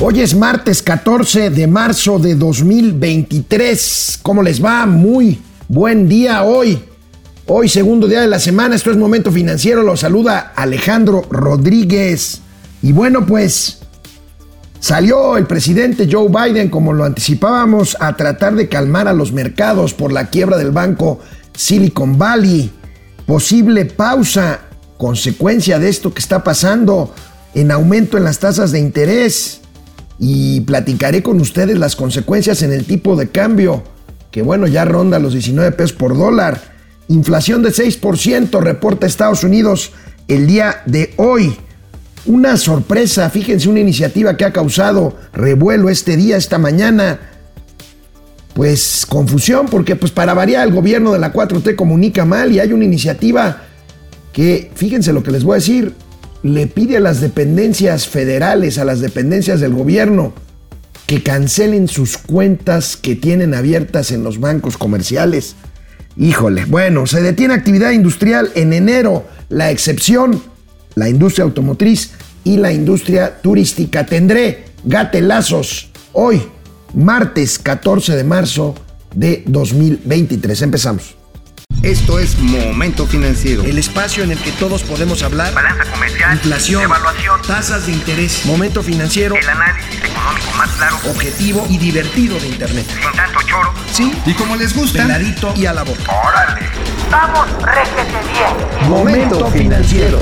[0.00, 4.20] Hoy es martes 14 de marzo de 2023.
[4.22, 4.86] ¿Cómo les va?
[4.86, 6.78] Muy buen día hoy.
[7.46, 9.82] Hoy, segundo día de la semana, esto es Momento Financiero.
[9.82, 12.42] Lo saluda Alejandro Rodríguez.
[12.80, 13.80] Y bueno, pues
[14.78, 19.94] salió el presidente Joe Biden, como lo anticipábamos, a tratar de calmar a los mercados
[19.94, 21.18] por la quiebra del banco
[21.56, 22.70] Silicon Valley.
[23.26, 24.60] Posible pausa,
[24.96, 27.12] consecuencia de esto que está pasando
[27.52, 29.62] en aumento en las tasas de interés
[30.18, 33.84] y platicaré con ustedes las consecuencias en el tipo de cambio,
[34.30, 36.60] que bueno, ya ronda los 19 pesos por dólar.
[37.08, 39.92] Inflación de 6%, reporta Estados Unidos
[40.26, 41.56] el día de hoy.
[42.26, 47.20] Una sorpresa, fíjense, una iniciativa que ha causado revuelo este día, esta mañana.
[48.54, 52.72] Pues confusión, porque pues para variar el gobierno de la 4T comunica mal y hay
[52.72, 53.62] una iniciativa
[54.32, 55.94] que, fíjense lo que les voy a decir,
[56.42, 60.32] le pide a las dependencias federales, a las dependencias del gobierno,
[61.06, 65.56] que cancelen sus cuentas que tienen abiertas en los bancos comerciales.
[66.16, 70.42] Híjole, bueno, se detiene actividad industrial en enero, la excepción,
[70.94, 72.10] la industria automotriz
[72.44, 74.04] y la industria turística.
[74.04, 76.42] Tendré gatelazos hoy,
[76.94, 78.74] martes 14 de marzo
[79.14, 80.62] de 2023.
[80.62, 81.17] Empezamos.
[81.82, 83.62] Esto es Momento Financiero.
[83.62, 85.54] El espacio en el que todos podemos hablar.
[85.54, 86.34] Balanza comercial.
[86.34, 86.82] Inflación.
[86.82, 87.40] Evaluación.
[87.46, 88.44] Tasas de interés.
[88.46, 89.36] Momento Financiero.
[89.36, 90.96] El análisis económico más claro.
[91.08, 92.84] Objetivo y divertido de Internet.
[92.88, 93.72] Sin tanto choro.
[93.92, 94.12] Sí.
[94.26, 96.02] Y como les gusta, Peladito y a la boca.
[96.26, 96.66] ¡Órale!
[97.12, 98.90] ¡Vamos, réjete bien!
[98.90, 100.18] Momento Financiero.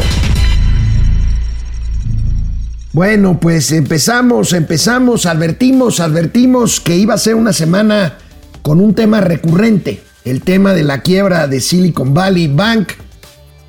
[2.92, 8.18] Bueno, pues empezamos, empezamos, advertimos, advertimos que iba a ser una semana
[8.62, 12.88] con un tema recurrente, el tema de la quiebra de Silicon Valley Bank.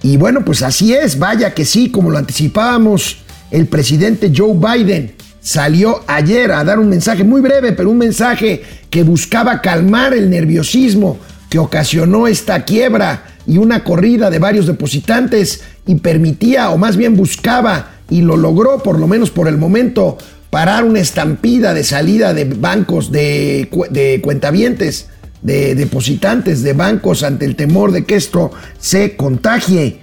[0.02, 3.20] Y bueno, pues así es, vaya que sí, como lo anticipábamos,
[3.52, 8.64] el presidente Joe Biden salió ayer a dar un mensaje muy breve, pero un mensaje
[8.90, 15.62] que buscaba calmar el nerviosismo que ocasionó esta quiebra y una corrida de varios depositantes
[15.86, 20.18] y permitía, o más bien buscaba, y lo logró por lo menos por el momento,
[20.50, 25.08] parar una estampida de salida de bancos de, de cuentavientes,
[25.42, 30.00] de depositantes de bancos ante el temor de que esto se contagie.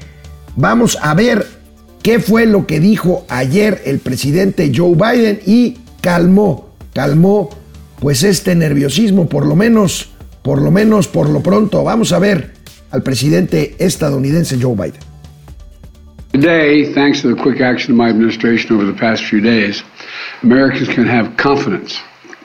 [0.57, 1.47] Vamos a ver
[2.03, 7.51] qué fue lo que dijo ayer el presidente Joe Biden y calmó, calmó
[7.99, 10.11] pues este nerviosismo, por lo menos,
[10.43, 11.83] por lo menos, por lo pronto.
[11.83, 12.53] Vamos a ver
[12.91, 15.01] al presidente estadounidense Joe Biden.
[16.33, 19.85] Today, thanks to the quick action of my administration over the past few days,
[20.43, 22.01] Americans can have confidence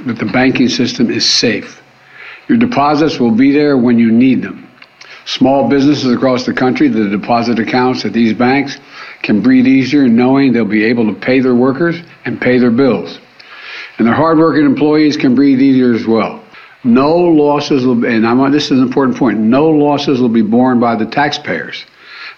[0.05, 1.78] that the banking system is safe.
[2.49, 4.67] Your deposits will be there when you need them.
[5.25, 8.79] Small businesses across the country, the deposit accounts at these banks
[9.21, 13.19] can breathe easier knowing they'll be able to pay their workers and pay their bills.
[13.99, 16.43] And their hardworking employees can breathe easier as well.
[16.83, 20.41] No losses will, and I want, this is an important point, no losses will be
[20.41, 21.85] borne by the taxpayers.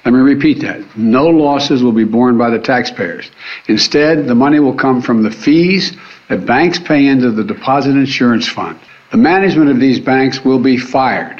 [0.04, 0.98] Let me repeat that.
[0.98, 3.32] No losses will be borne by the taxpayers.
[3.68, 5.96] Instead, the money will come from the fees
[6.28, 8.78] that banks pay into the Deposit Insurance Fund.
[9.12, 11.36] The management of these banks will be fired.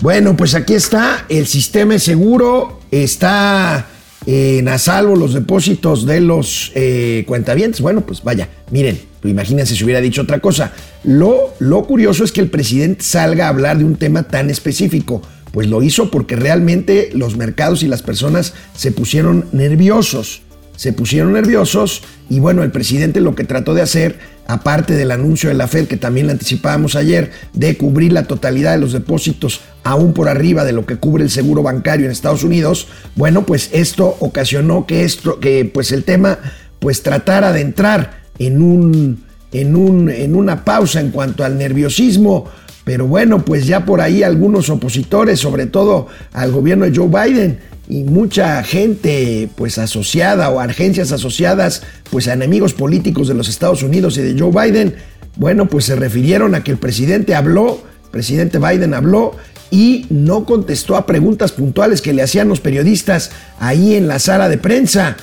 [0.00, 3.88] Bueno, pues aquí está, el sistema es seguro, está
[4.26, 7.80] en a salvo los depósitos de los eh, cuentavientes.
[7.80, 10.72] Bueno, pues vaya, miren, pues imagínense si hubiera dicho otra cosa.
[11.02, 15.20] Lo, lo curioso es que el presidente salga a hablar de un tema tan específico.
[15.50, 20.42] Pues lo hizo porque realmente los mercados y las personas se pusieron nerviosos.
[20.80, 25.50] Se pusieron nerviosos y bueno, el presidente lo que trató de hacer, aparte del anuncio
[25.50, 29.60] de la Fed que también le anticipábamos ayer, de cubrir la totalidad de los depósitos
[29.84, 33.68] aún por arriba de lo que cubre el seguro bancario en Estados Unidos, bueno, pues
[33.74, 36.38] esto ocasionó que esto, que pues el tema,
[36.78, 42.46] pues tratara de entrar en un, en un, en una pausa en cuanto al nerviosismo.
[42.84, 47.58] Pero bueno, pues ya por ahí algunos opositores, sobre todo al gobierno de Joe Biden,
[47.90, 53.82] y mucha gente pues asociada o agencias asociadas pues a enemigos políticos de los Estados
[53.82, 54.94] Unidos y de Joe Biden,
[55.36, 57.82] bueno, pues se refirieron a que el presidente habló,
[58.12, 59.32] presidente Biden habló
[59.72, 64.48] y no contestó a preguntas puntuales que le hacían los periodistas ahí en la sala
[64.48, 65.16] de prensa.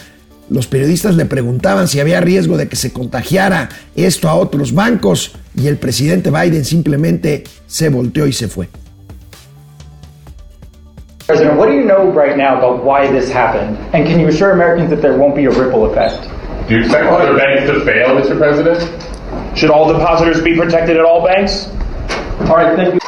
[0.49, 5.33] Los periodistas le preguntaban si había riesgo de que se contagiara esto a otros bancos
[5.55, 8.67] y el presidente Biden simplemente se volteó y se fue.
[11.27, 13.75] President, what do you know right now about why this happened?
[13.93, 16.23] And can you assure Americans that there won't be a ripple effect?
[16.69, 18.37] Do you expect other banks to fail, Mr.
[18.37, 18.79] President?
[19.57, 21.67] Should all depositors be protected at all banks?
[22.47, 22.99] All right, thank you.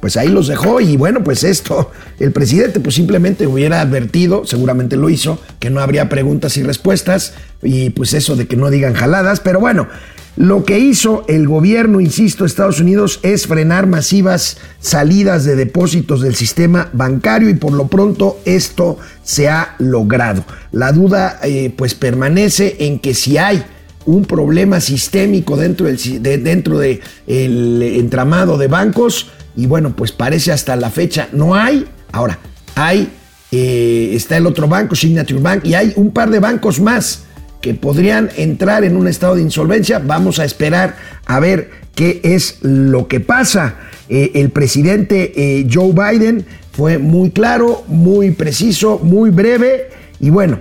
[0.00, 1.90] pues ahí los dejó y bueno, pues esto,
[2.20, 7.32] el presidente pues simplemente hubiera advertido, seguramente lo hizo, que no habría preguntas y respuestas
[7.62, 9.88] y pues eso de que no digan jaladas, pero bueno,
[10.36, 16.34] lo que hizo el gobierno, insisto, Estados Unidos es frenar masivas salidas de depósitos del
[16.34, 20.44] sistema bancario y por lo pronto esto se ha logrado.
[20.72, 23.62] La duda eh, pues permanece en que si hay
[24.06, 30.52] un problema sistémico dentro del de, dentro de entramado de bancos y bueno pues parece
[30.52, 31.86] hasta la fecha no hay.
[32.10, 32.38] Ahora
[32.74, 33.10] hay
[33.52, 37.22] eh, está el otro banco Signature Bank y hay un par de bancos más
[37.64, 39.98] que podrían entrar en un estado de insolvencia.
[39.98, 43.76] Vamos a esperar a ver qué es lo que pasa.
[44.10, 49.88] Eh, el presidente eh, Joe Biden fue muy claro, muy preciso, muy breve
[50.20, 50.58] y bueno,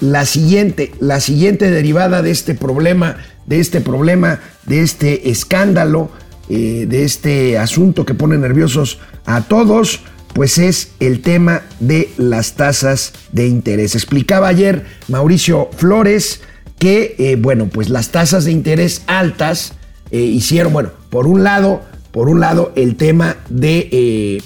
[0.00, 3.16] la siguiente, la siguiente derivada de este problema,
[3.46, 6.10] de este problema, de este escándalo,
[6.50, 10.02] eh, de este asunto que pone nerviosos a todos,
[10.32, 13.94] pues es el tema de las tasas de interés.
[13.94, 16.40] Explicaba ayer Mauricio Flores
[16.78, 19.74] que, eh, bueno, pues las tasas de interés altas
[20.10, 24.40] eh, hicieron, bueno, por un lado, por un lado, el tema de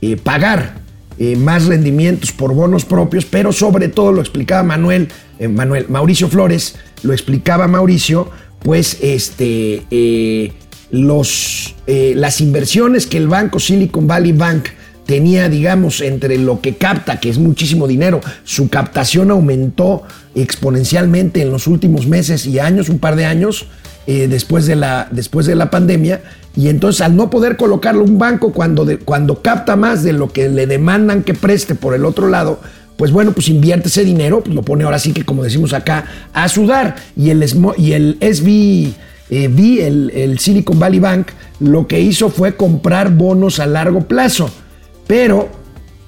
[0.00, 0.86] eh, pagar
[1.38, 5.08] más rendimientos por bonos propios, pero sobre todo lo explicaba Manuel,
[5.50, 8.30] Manuel Mauricio Flores, lo explicaba Mauricio,
[8.60, 10.52] pues este,
[10.92, 14.68] los, las inversiones que el banco Silicon Valley Bank
[15.08, 20.02] tenía, digamos, entre lo que capta, que es muchísimo dinero, su captación aumentó
[20.34, 23.64] exponencialmente en los últimos meses y años, un par de años,
[24.06, 26.20] eh, después, de la, después de la pandemia.
[26.54, 30.50] Y entonces al no poder colocarlo un banco cuando, cuando capta más de lo que
[30.50, 32.60] le demandan que preste por el otro lado,
[32.98, 36.04] pues bueno, pues invierte ese dinero, pues lo pone ahora sí que como decimos acá,
[36.34, 36.96] a sudar.
[37.16, 37.42] Y el,
[37.78, 38.92] y el SB,
[39.30, 41.28] eh, el, el Silicon Valley Bank,
[41.60, 44.50] lo que hizo fue comprar bonos a largo plazo.
[45.08, 45.48] Pero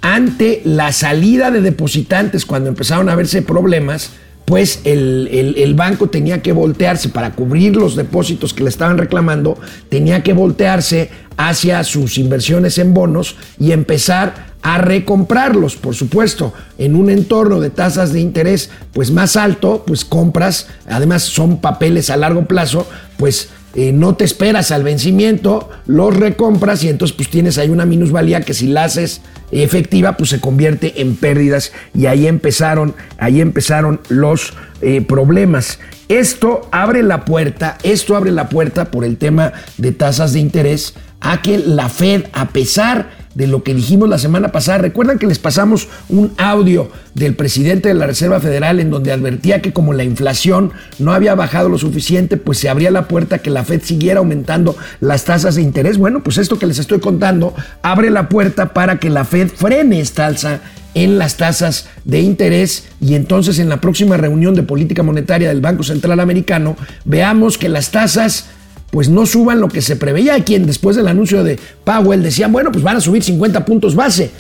[0.03, 4.13] ante la salida de depositantes, cuando empezaron a verse problemas,
[4.45, 9.59] pues el, banco tenía que voltearse para cubrir los depósitos que le estaban reclamando,
[9.89, 16.97] tenía que voltearse hacia sus inversiones en bonos y empezar a recomprarlos, por supuesto, en
[16.97, 22.17] un entorno de tasas de interés pues más alto, pues compras, además son papeles a
[22.17, 27.57] largo plazo, pues eh, no te esperas al vencimiento, los recompras y entonces pues tienes
[27.57, 29.21] ahí una minusvalía que si la haces
[29.53, 35.79] efectiva pues se convierte en pérdidas y ahí empezaron, ahí empezaron los eh, problemas.
[36.09, 40.95] Esto abre la puerta, esto abre la puerta por el tema de tasas de interés
[41.21, 44.79] a que la Fed, a pesar de lo que dijimos la semana pasada.
[44.79, 49.63] Recuerdan que les pasamos un audio del presidente de la Reserva Federal en donde advertía
[49.63, 53.51] que como la inflación no había bajado lo suficiente, pues se abría la puerta que
[53.51, 55.99] la Fed siguiera aumentando las tasas de interés.
[55.99, 60.01] Bueno, pues esto que les estoy contando abre la puerta para que la Fed frene
[60.01, 60.61] esta alza
[60.95, 65.61] en las tasas de interés y entonces en la próxima reunión de política monetaria del
[65.61, 68.47] Banco Central Americano veamos que las tasas
[68.91, 70.43] pues no suban lo que se preveía.
[70.45, 74.31] Quien después del anuncio de Powell decían, bueno, pues van a subir 50 puntos base.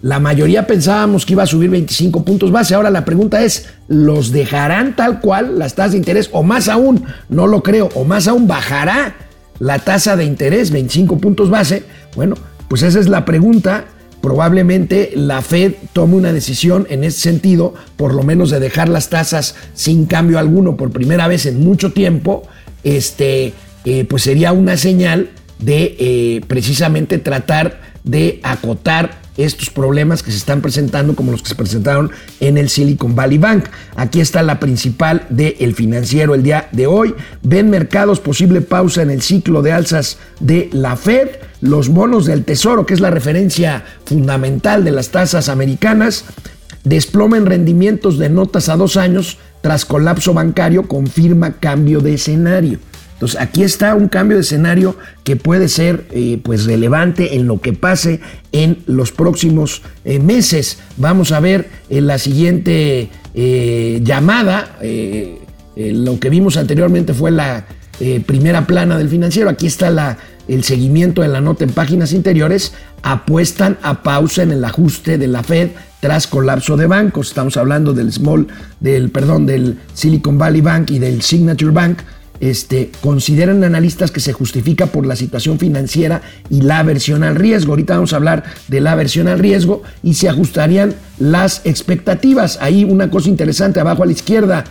[0.00, 2.74] La mayoría pensábamos que iba a subir 25 puntos base.
[2.74, 6.30] Ahora la pregunta es, ¿los dejarán tal cual las tasas de interés?
[6.32, 9.16] O más aún, no lo creo, o más aún bajará
[9.58, 11.82] la tasa de interés 25 puntos base.
[12.14, 12.36] Bueno,
[12.68, 13.86] pues esa es la pregunta.
[14.20, 19.10] Probablemente la Fed tome una decisión en ese sentido, por lo menos de dejar las
[19.10, 22.42] tasas sin cambio alguno por primera vez en mucho tiempo.
[22.84, 23.52] Este,
[23.90, 25.30] eh, pues sería una señal
[25.60, 31.48] de eh, precisamente tratar de acotar estos problemas que se están presentando como los que
[31.48, 33.64] se presentaron en el Silicon Valley Bank.
[33.96, 37.14] Aquí está la principal del financiero el día de hoy.
[37.42, 41.28] Ven mercados posible pausa en el ciclo de alzas de la Fed.
[41.62, 46.26] Los bonos del Tesoro, que es la referencia fundamental de las tasas americanas,
[46.84, 52.80] desplomen rendimientos de notas a dos años tras colapso bancario, confirma cambio de escenario.
[53.18, 54.94] Entonces aquí está un cambio de escenario
[55.24, 58.20] que puede ser eh, pues relevante en lo que pase
[58.52, 60.78] en los próximos eh, meses.
[60.98, 64.78] Vamos a ver en la siguiente eh, llamada.
[65.74, 67.66] lo que vimos anteriormente fue la
[68.24, 69.50] primera plana del financiero.
[69.50, 72.72] Aquí está el seguimiento de la nota en páginas interiores.
[73.02, 77.30] Apuestan a pausa en el ajuste de la Fed tras colapso de bancos.
[77.30, 78.46] Estamos hablando del small,
[78.78, 81.98] del perdón, del Silicon Valley Bank y del Signature Bank
[82.40, 87.72] este, consideran analistas que se justifica por la situación financiera y la aversión al riesgo.
[87.72, 92.58] Ahorita vamos a hablar de la aversión al riesgo y se ajustarían las expectativas.
[92.60, 94.64] Ahí una cosa interesante abajo a la izquierda.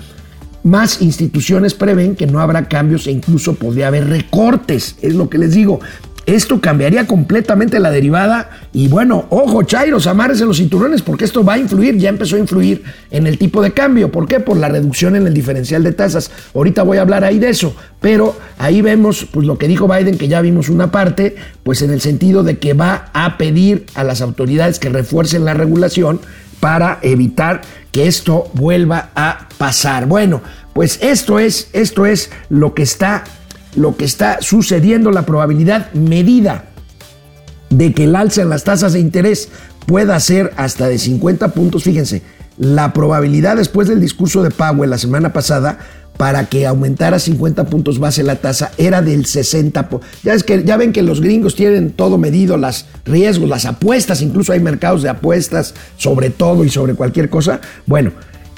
[0.64, 4.96] Más instituciones prevén que no habrá cambios e incluso podría haber recortes.
[5.02, 5.80] Es lo que les digo.
[6.28, 8.50] Esto cambiaría completamente la derivada.
[8.74, 12.40] Y bueno, ojo, Chairos, amarres los cinturones, porque esto va a influir, ya empezó a
[12.40, 14.12] influir en el tipo de cambio.
[14.12, 14.42] ¿Por qué?
[14.42, 16.30] Por la reducción en el diferencial de tasas.
[16.54, 17.74] Ahorita voy a hablar ahí de eso.
[18.02, 21.92] Pero ahí vemos, pues lo que dijo Biden, que ya vimos una parte, pues en
[21.92, 26.20] el sentido de que va a pedir a las autoridades que refuercen la regulación
[26.60, 27.62] para evitar
[27.94, 30.08] que esto vuelva a pasar.
[30.08, 30.42] Bueno,
[30.74, 33.24] pues esto es, esto es lo que está
[33.78, 36.66] lo que está sucediendo, la probabilidad medida
[37.70, 39.50] de que el alza en las tasas de interés
[39.86, 41.84] pueda ser hasta de 50 puntos.
[41.84, 42.24] Fíjense,
[42.58, 45.78] la probabilidad después del discurso de Powell la semana pasada
[46.18, 49.88] para que aumentara 50 puntos base la tasa era del 60.
[50.24, 54.24] Ya, es que, ya ven que los gringos tienen todo medido, los riesgos, las apuestas,
[54.24, 57.62] incluso hay mercados de apuestas sobre todo y sobre cualquier cosa.
[57.86, 58.12] Bueno,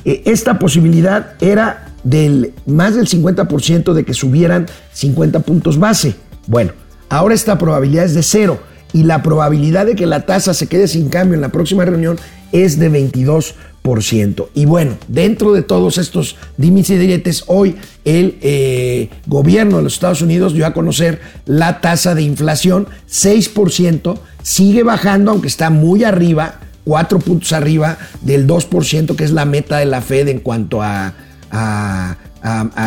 [0.05, 6.15] eh, esta posibilidad era del más del 50% de que subieran 50 puntos base.
[6.47, 6.71] Bueno,
[7.09, 8.59] ahora esta probabilidad es de cero
[8.93, 12.17] y la probabilidad de que la tasa se quede sin cambio en la próxima reunión
[12.51, 14.47] es de 22%.
[14.53, 17.75] Y bueno, dentro de todos estos dimes y diretes, hoy
[18.05, 24.19] el eh, gobierno de los Estados Unidos dio a conocer la tasa de inflación, 6%,
[24.43, 29.77] sigue bajando, aunque está muy arriba, 4 puntos arriba del 2%, que es la meta
[29.77, 31.13] de la Fed en cuanto a
[31.51, 32.17] a,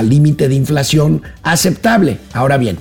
[0.03, 2.19] límite de inflación aceptable.
[2.33, 2.79] Ahora bien,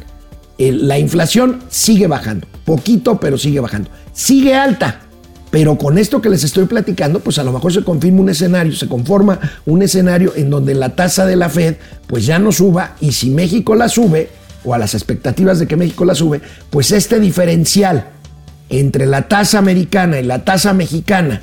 [0.57, 3.89] la inflación sigue bajando, poquito, pero sigue bajando.
[4.13, 5.01] Sigue alta,
[5.51, 8.73] pero con esto que les estoy platicando, pues a lo mejor se confirma un escenario,
[8.73, 11.75] se conforma un escenario en donde la tasa de la Fed
[12.07, 14.29] pues ya no suba y si México la sube,
[14.63, 18.09] o a las expectativas de que México la sube, pues este diferencial
[18.69, 21.41] entre la tasa americana y la tasa mexicana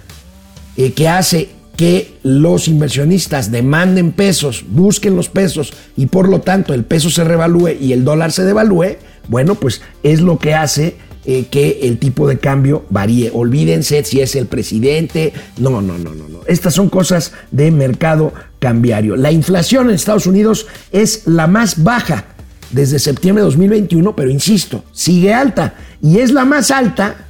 [0.77, 6.75] eh, que hace que los inversionistas demanden pesos, busquen los pesos y por lo tanto
[6.75, 8.97] el peso se revalúe y el dólar se devalúe,
[9.29, 13.31] bueno, pues es lo que hace eh, que el tipo de cambio varíe.
[13.33, 15.33] Olvídense si es el presidente.
[15.57, 16.41] No, no, no, no, no.
[16.49, 19.15] Estas son cosas de mercado cambiario.
[19.15, 22.25] La inflación en Estados Unidos es la más baja
[22.73, 25.77] desde septiembre de 2021, pero insisto, sigue alta.
[26.03, 27.29] Y es la más alta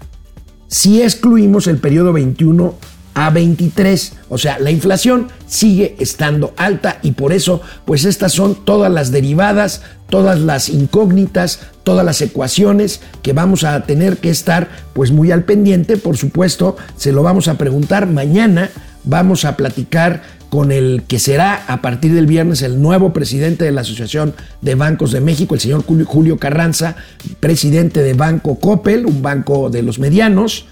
[0.69, 4.13] si excluimos el periodo 21 a 23.
[4.29, 9.11] O sea, la inflación sigue estando alta y por eso, pues estas son todas las
[9.11, 15.33] derivadas, todas las incógnitas, todas las ecuaciones que vamos a tener que estar pues muy
[15.33, 15.97] al pendiente.
[15.97, 18.71] Por supuesto, se lo vamos a preguntar mañana.
[19.03, 23.73] Vamos a platicar con el que será a partir del viernes el nuevo presidente de
[23.73, 26.97] la Asociación de Bancos de México, el señor Julio Carranza,
[27.41, 30.67] presidente de Banco Coppel, un banco de los medianos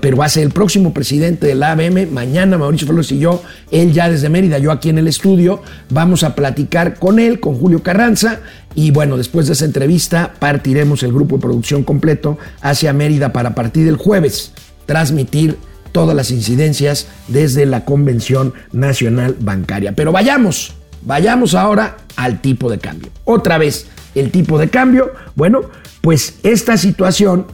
[0.00, 2.10] pero va a ser el próximo presidente de la ABM.
[2.10, 6.22] Mañana Mauricio Flores y yo, él ya desde Mérida, yo aquí en el estudio, vamos
[6.22, 8.40] a platicar con él, con Julio Carranza.
[8.74, 13.54] Y bueno, después de esa entrevista partiremos el grupo de producción completo hacia Mérida para
[13.54, 14.52] partir del jueves
[14.86, 15.56] transmitir
[15.92, 19.92] todas las incidencias desde la Convención Nacional Bancaria.
[19.92, 23.10] Pero vayamos, vayamos ahora al tipo de cambio.
[23.24, 25.12] Otra vez, el tipo de cambio.
[25.34, 25.62] Bueno,
[26.00, 27.46] pues esta situación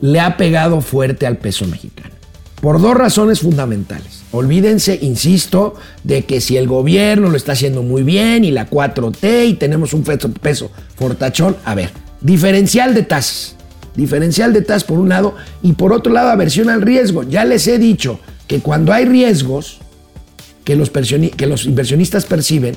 [0.00, 2.14] le ha pegado fuerte al peso mexicano.
[2.60, 4.22] Por dos razones fundamentales.
[4.32, 9.48] Olvídense, insisto, de que si el gobierno lo está haciendo muy bien y la 4T
[9.48, 13.53] y tenemos un peso, fortachón, a ver, diferencial de tasas.
[13.94, 17.22] Diferencial de tasas por un lado y por otro lado aversión al riesgo.
[17.22, 19.80] Ya les he dicho que cuando hay riesgos
[20.64, 22.74] que los, que los inversionistas perciben,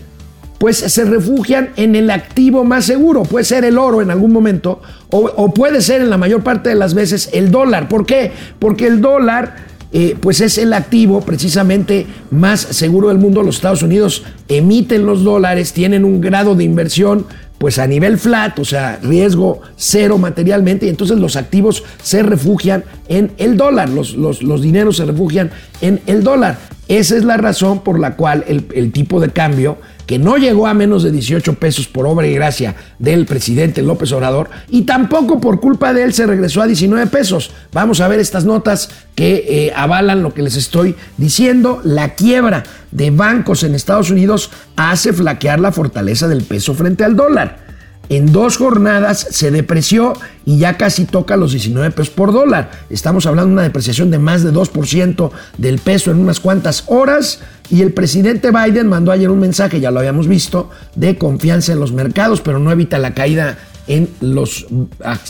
[0.57, 3.23] pues se refugian en el activo más seguro.
[3.23, 6.75] Puede ser el oro en algún momento o, puede ser en la mayor parte de
[6.75, 7.87] las veces el dólar.
[7.87, 8.31] ¿Por qué?
[8.59, 13.43] Porque el dólar eh, pues es el activo precisamente más seguro del mundo.
[13.43, 17.25] Los Estados Unidos emiten los dólares, tienen un grado de inversión
[17.57, 22.83] pues a nivel flat, o sea, riesgo cero materialmente, y entonces los activos se refugian
[23.07, 26.57] en el dólar, los, los, dineros se refugian en el dólar.
[26.87, 30.67] Esa es la razón por la cual el, el tipo de cambio que no llegó
[30.67, 35.41] a menos de 18 pesos por obra y gracia del presidente López Obrador, y tampoco
[35.41, 37.51] por culpa de él se regresó a 19 pesos.
[37.73, 41.81] Vamos a ver estas notas que eh, avalan lo que les estoy diciendo.
[41.83, 47.15] La quiebra de bancos en Estados Unidos hace flaquear la fortaleza del peso frente al
[47.15, 47.67] dólar
[48.09, 50.13] en dos jornadas se depreció
[50.45, 52.71] y ya casi toca los 19 pesos por dólar.
[52.89, 57.41] Estamos hablando de una depreciación de más de 2% del peso en unas cuantas horas.
[57.69, 61.81] Y el presidente Biden mandó ayer un mensaje, ya lo habíamos visto, de confianza en
[61.81, 64.67] los mercados, pero no evita la caída en los,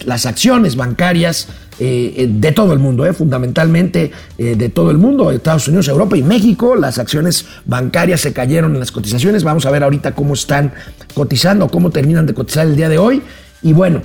[0.06, 1.48] las acciones bancarias
[1.80, 6.18] eh, eh, de todo el mundo, eh, fundamentalmente de todo el mundo, Estados Unidos, Europa
[6.18, 6.76] y México.
[6.76, 9.44] Las acciones bancarias se cayeron en las cotizaciones.
[9.44, 10.74] Vamos a ver ahorita cómo están
[11.14, 13.22] cotizando, cómo terminan de cotizar el día de hoy.
[13.62, 14.02] Y bueno,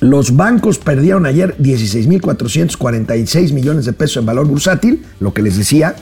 [0.00, 5.94] Los bancos perdieron ayer 16.446 millones de pesos en valor bursátil, lo que les decía,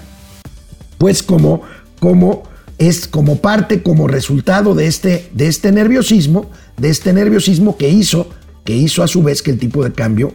[0.99, 1.63] pues como,
[1.99, 2.45] como
[2.79, 8.31] es como parte, como resultado de este, de este nerviosismo, de este nerviosismo que hizo,
[8.65, 10.33] que hizo a su vez que el tipo de cambio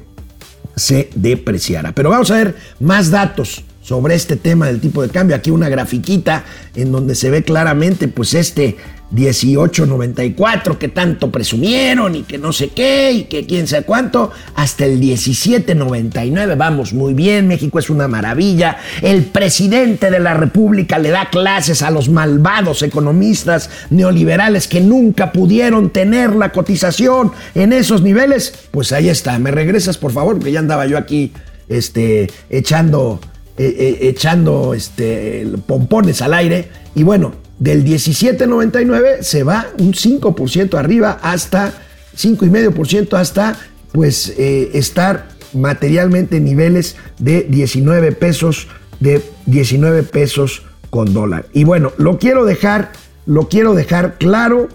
[0.75, 1.93] se depreciara.
[1.93, 5.35] Pero vamos a ver más datos sobre este tema del tipo de cambio.
[5.35, 6.43] Aquí una grafiquita
[6.75, 8.77] en donde se ve claramente pues este
[9.13, 14.85] 1894 que tanto presumieron y que no sé qué y que quién sabe cuánto, hasta
[14.85, 21.09] el 1799 vamos muy bien, México es una maravilla, el presidente de la República le
[21.09, 28.01] da clases a los malvados economistas neoliberales que nunca pudieron tener la cotización en esos
[28.01, 31.31] niveles, pues ahí está, me regresas por favor, porque ya andaba yo aquí
[31.69, 33.19] este, echando,
[33.57, 36.69] eh, eh, echando este, pompones al aire.
[36.95, 41.73] Y bueno, del 17.99 se va un 5% arriba hasta
[42.17, 43.57] 5,5% hasta
[43.91, 48.67] pues eh, estar materialmente en niveles de 19 pesos,
[48.99, 51.45] de 19 pesos con dólar.
[51.53, 52.91] Y bueno, lo quiero dejar,
[53.25, 54.69] lo quiero dejar claro,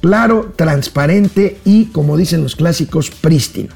[0.00, 3.74] claro, transparente y como dicen los clásicos, prístino.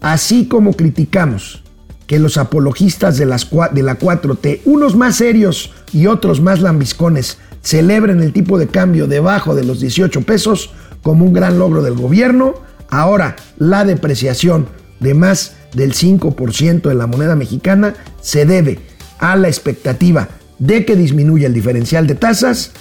[0.00, 1.63] Así como criticamos
[2.06, 8.32] que los apologistas de, la 4T, unos más serios y otros más lambiscones, celebren el
[8.32, 10.70] tipo de cambio debajo de los 18 pesos
[11.02, 12.54] como un gran logro del gobierno.
[12.90, 14.66] Ahora, la depreciación
[15.00, 18.80] de más del 5% de la moneda mexicana se debe
[19.18, 22.72] a la expectativa de que disminuya el diferencial de tasas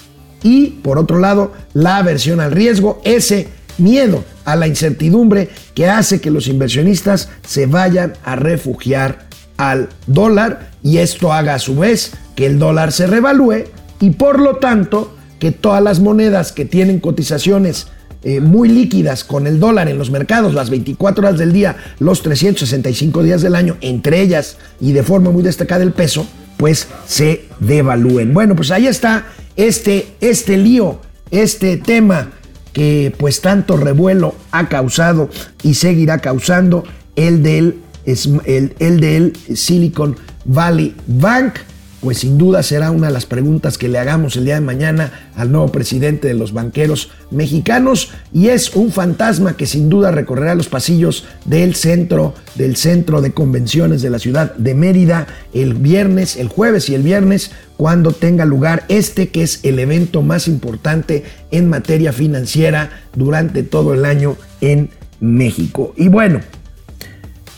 [0.43, 6.21] y, por otro lado, la aversión al riesgo, ese miedo a la incertidumbre que hace
[6.21, 12.11] que los inversionistas se vayan a refugiar al dólar y esto haga a su vez
[12.35, 13.65] que el dólar se revalúe
[13.99, 17.87] y por lo tanto que todas las monedas que tienen cotizaciones
[18.25, 22.21] eh, muy líquidas con el dólar en los mercados las 24 horas del día, los
[22.21, 27.45] 365 días del año, entre ellas y de forma muy destacada el peso, pues se
[27.59, 28.33] devalúen.
[28.33, 29.25] Bueno, pues ahí está
[29.57, 31.01] este, este lío,
[31.31, 32.31] este tema
[32.73, 35.29] que pues tanto revuelo ha causado
[35.61, 36.83] y seguirá causando
[37.15, 41.59] el del, el, el del Silicon Valley Bank
[42.03, 45.29] pues sin duda será una de las preguntas que le hagamos el día de mañana
[45.37, 50.53] al nuevo presidente de los banqueros mexicanos y es un fantasma que sin duda recorrerá
[50.53, 56.35] los pasillos del centro del centro de convenciones de la ciudad de Mérida el viernes,
[56.35, 61.23] el jueves y el viernes cuando tenga lugar este que es el evento más importante
[61.51, 64.89] en materia financiera durante todo el año en
[65.21, 65.93] México.
[65.95, 66.41] Y bueno,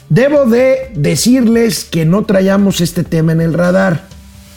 [0.09, 4.14] debo de decirles que no traíamos este tema en el radar.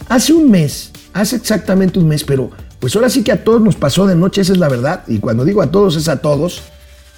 [0.08, 3.76] Hace un mes, hace exactamente un mes, pero pues ahora sí que a todos nos
[3.76, 6.62] pasó de noche, esa es la verdad, y cuando digo a todos es a todos,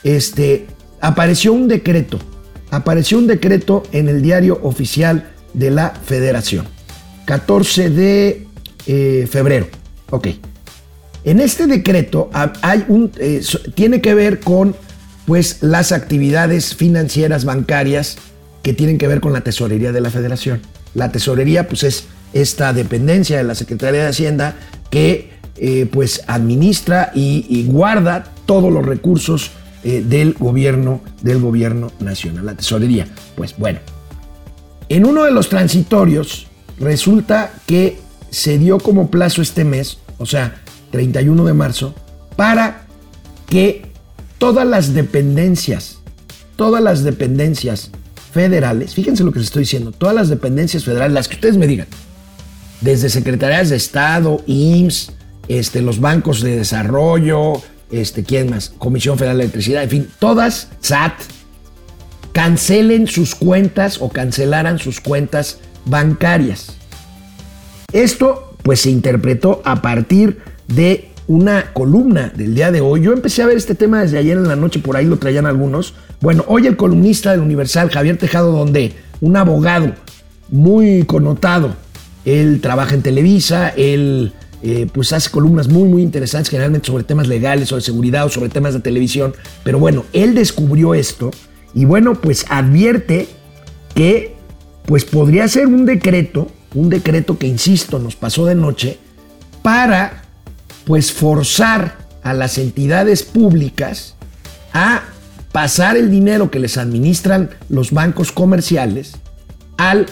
[0.03, 0.66] este,
[1.00, 2.18] apareció un decreto,
[2.70, 6.66] apareció un decreto en el diario oficial de la federación,
[7.26, 8.46] 14 de
[8.87, 9.68] eh, febrero,
[10.11, 10.29] ok.
[11.22, 12.31] En este decreto
[12.62, 13.42] hay un, eh,
[13.74, 14.74] tiene que ver con
[15.26, 18.16] pues las actividades financieras bancarias
[18.62, 20.61] que tienen que ver con la tesorería de la federación.
[20.94, 24.57] La tesorería pues es esta dependencia de la Secretaría de Hacienda
[24.90, 29.51] que eh, pues administra y, guarda todos los recursos
[29.85, 33.07] eh, del gobierno del gobierno nacional, la tesorería.
[33.37, 33.79] Pues bueno,
[34.88, 36.47] en uno de los transitorios
[36.79, 37.99] resulta que
[38.31, 40.62] se dio como plazo este mes, o sea,
[40.93, 41.95] 31 de marzo,
[42.37, 42.87] para
[43.47, 43.87] que
[44.38, 45.99] todas las dependencias,
[46.57, 47.90] todas las dependencias
[48.33, 51.66] federales, fíjense lo que les estoy diciendo, todas las dependencias federales, las que ustedes me
[51.66, 51.87] digan,
[52.81, 55.12] desde secretarías de Estado, IMSS,
[55.49, 57.55] este, los bancos de desarrollo,
[57.90, 58.71] este, ¿quién más?
[58.79, 61.14] Comisión Federal de Electricidad, en fin, todas, SAT,
[62.33, 66.77] cancelen sus cuentas o cancelaran sus cuentas bancarias.
[67.93, 70.38] Esto pues se interpretó a partir
[70.69, 73.03] de una columna del día de hoy.
[73.03, 75.47] Yo empecé a ver este tema desde ayer en la noche, por ahí lo traían
[75.47, 75.95] algunos.
[76.21, 79.93] Bueno, hoy el columnista del Universal, Javier Tejado Donde, un abogado
[80.49, 81.75] muy connotado,
[82.25, 87.29] él trabaja en Televisa, él eh, pues hace columnas muy muy interesantes generalmente sobre temas
[87.29, 89.35] legales, sobre seguridad o sobre temas de televisión.
[89.65, 91.31] Pero bueno, él descubrió esto
[91.75, 93.29] y bueno, pues advierte
[93.95, 94.35] que
[94.87, 98.99] pues podría ser un decreto, un decreto que insisto nos pasó de noche
[99.63, 100.25] para
[100.85, 104.17] pues forzar a las entidades públicas
[104.73, 105.03] a
[105.53, 109.13] pasar el dinero que les administran los bancos comerciales
[109.77, 110.07] al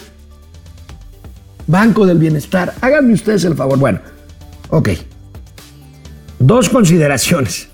[1.69, 2.75] Banco del Bienestar.
[2.81, 3.79] Háganme ustedes el favor.
[3.79, 4.01] Bueno,
[4.71, 4.89] ok.
[6.41, 7.69] Dos consideraciones.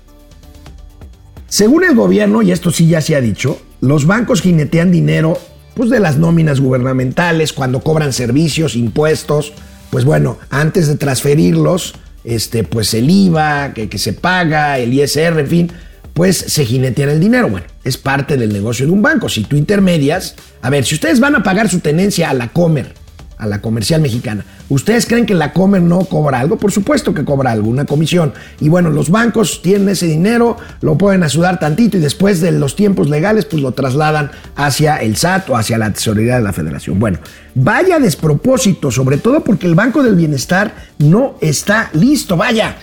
[1.47, 5.39] Según el gobierno, y esto sí ya se ha dicho, los bancos jinetean dinero
[5.73, 9.53] pues, de las nóminas gubernamentales cuando cobran servicios, impuestos.
[9.89, 15.39] Pues bueno, antes de transferirlos, este, pues el IVA que, que se paga, el ISR,
[15.39, 15.71] en fin,
[16.13, 17.47] pues se jinetean el dinero.
[17.47, 19.29] Bueno, es parte del negocio de un banco.
[19.29, 22.93] Si tú intermedias, a ver, si ustedes van a pagar su tenencia a la Comer,
[23.37, 24.45] a la comercial mexicana.
[24.69, 26.57] ¿Ustedes creen que la Comer no cobra algo?
[26.57, 28.33] Por supuesto que cobra algo, una comisión.
[28.59, 32.75] Y bueno, los bancos tienen ese dinero, lo pueden ayudar tantito y después de los
[32.75, 36.99] tiempos legales, pues lo trasladan hacia el SAT o hacia la tesorería de la federación.
[36.99, 37.19] Bueno,
[37.53, 42.77] vaya despropósito, sobre todo porque el Banco del Bienestar no está listo, vaya.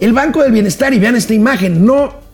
[0.00, 2.24] El Banco del Bienestar, y vean esta imagen, no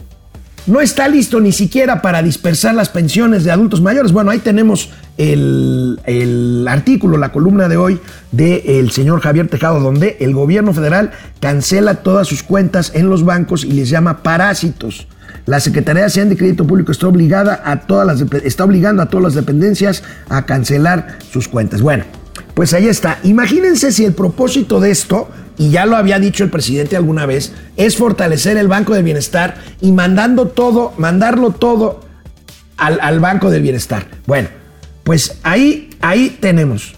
[0.67, 4.13] no está listo ni siquiera para dispersar las pensiones de adultos mayores.
[4.13, 8.01] Bueno, ahí tenemos el, artículo, la columna de hoy
[8.33, 13.65] del señor Javier Tejado, donde el gobierno federal cancela todas sus cuentas en los bancos
[13.65, 15.07] y les llama parásitos.
[15.47, 19.07] La Secretaría de Hacienda y Crédito Público está obligada a todas las está obligando a
[19.07, 21.83] todas las dependencias a cancelar sus cuentas.
[21.83, 22.05] Bueno,
[22.55, 23.19] pues ahí está.
[23.23, 25.29] Imagínense si el propósito de esto
[25.59, 29.57] y ya lo había dicho el presidente alguna vez, es fortalecer el Banco del Bienestar
[29.83, 32.01] y mandando todo, mandarlo todo
[32.79, 34.07] al, Banco del Bienestar.
[34.27, 34.49] Bueno,
[35.11, 36.95] pues ahí, ahí tenemos.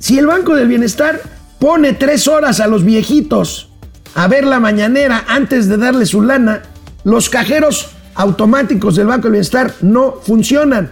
[0.00, 1.20] Si el Banco del Bienestar
[1.60, 3.70] pone tres horas a los viejitos
[4.16, 6.62] a ver la mañanera antes de darle su lana,
[7.04, 10.90] los cajeros automáticos del Banco del Bienestar no funcionan.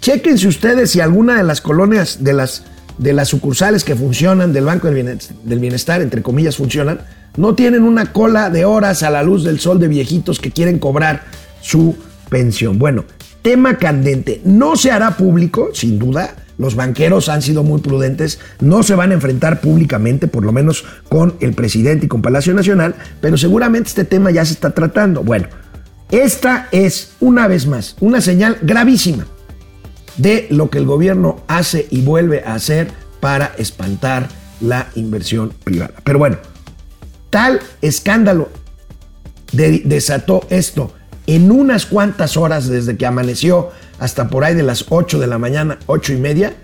[0.00, 2.62] Chequense ustedes si alguna de las colonias de las
[2.96, 7.00] de las sucursales que funcionan del Banco del Bienestar, entre comillas, funcionan,
[7.36, 10.78] no tienen una cola de horas a la luz del sol de viejitos que quieren
[10.78, 11.24] cobrar
[11.60, 11.96] su
[12.30, 12.78] pensión.
[12.78, 13.04] Bueno,
[13.42, 16.36] tema candente, no se hará público, sin duda.
[16.58, 20.84] Los banqueros han sido muy prudentes, no se van a enfrentar públicamente, por lo menos
[21.08, 25.24] con el presidente y con Palacio Nacional, pero seguramente este tema ya se está tratando.
[25.24, 25.48] Bueno,
[26.10, 29.26] esta es, una vez más, una señal gravísima
[30.18, 32.88] de lo que el gobierno hace y vuelve a hacer
[33.20, 34.28] para espantar
[34.60, 35.94] la inversión privada.
[36.04, 36.36] Pero bueno,
[37.30, 38.50] tal escándalo
[39.52, 40.92] desató esto
[41.26, 45.38] en unas cuantas horas desde que amaneció hasta por ahí de las 8 de la
[45.38, 46.54] mañana, 8 y media,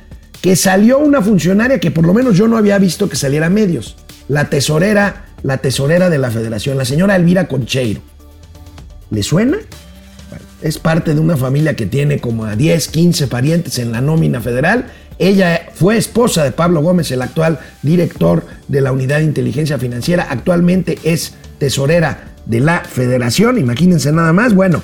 [0.40, 3.50] que salió una funcionaria que por lo menos yo no había visto que saliera a
[3.50, 3.96] medios,
[4.28, 8.00] la tesorera, la tesorera de la federación, la señora Elvira Concheiro.
[9.10, 9.58] ¿Le suena?
[10.62, 14.40] es parte de una familia que tiene como a 10, 15 parientes en la nómina
[14.40, 14.86] federal.
[15.18, 20.26] Ella fue esposa de Pablo Gómez, el actual director de la Unidad de Inteligencia Financiera.
[20.30, 24.54] Actualmente es tesorera de la federación, imagínense nada más.
[24.54, 24.82] Bueno,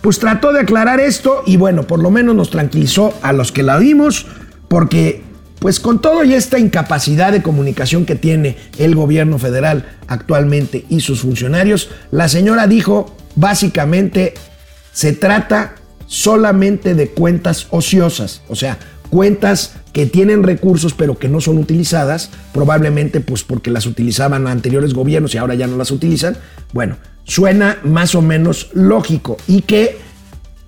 [0.00, 3.62] pues trató de aclarar esto y bueno, por lo menos nos tranquilizó a los que
[3.62, 4.26] la vimos,
[4.66, 5.22] porque
[5.60, 11.00] pues con todo y esta incapacidad de comunicación que tiene el gobierno federal actualmente y
[11.00, 14.34] sus funcionarios, la señora dijo básicamente
[14.92, 18.76] se trata solamente de cuentas ociosas, o sea,
[19.12, 24.94] cuentas que tienen recursos pero que no son utilizadas, probablemente pues porque las utilizaban anteriores
[24.94, 26.38] gobiernos y ahora ya no las utilizan.
[26.72, 29.98] Bueno, suena más o menos lógico y que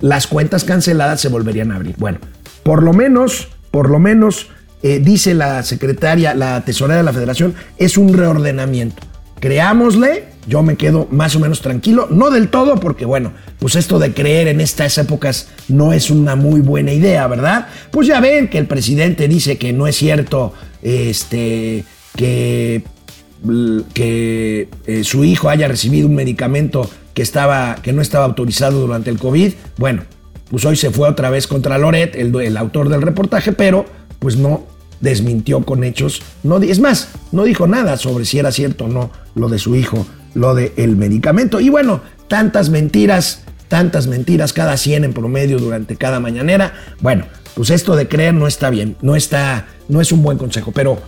[0.01, 1.95] las cuentas canceladas se volverían a abrir.
[1.97, 2.19] Bueno,
[2.65, 4.49] por lo menos, por lo menos,
[4.83, 9.03] eh, dice la secretaria, la tesorera de la federación, es un reordenamiento.
[9.41, 13.99] Creámosle, yo me quedo más o menos tranquilo, no del todo, porque bueno, pues esto
[13.99, 17.69] de creer en estas épocas no es una muy buena idea, ¿verdad?
[17.91, 20.53] Pues ya ven que el presidente dice que no es cierto
[20.83, 21.85] este,
[22.17, 22.85] que,
[23.95, 29.11] que eh, su hijo haya recibido un medicamento que, estaba, que no estaba autorizado durante
[29.11, 29.53] el COVID.
[29.79, 30.03] Bueno,
[30.51, 33.87] pues hoy se fue otra vez contra Loret, el, el autor del reportaje, pero
[34.19, 34.74] pues no
[35.05, 36.23] desmintió con hechos.
[36.43, 39.77] No, es más, no dijo nada sobre si era cierto o no lo de su
[39.77, 41.61] hijo, lo del el medicamento.
[41.61, 46.73] Y bueno, tantas mentiras, tantas mentiras, cada 100 en promedio durante cada mañanera.
[47.01, 50.73] Bueno, pues esto de creer no está bien, no está, no es un buen consejo,
[50.73, 50.99] pero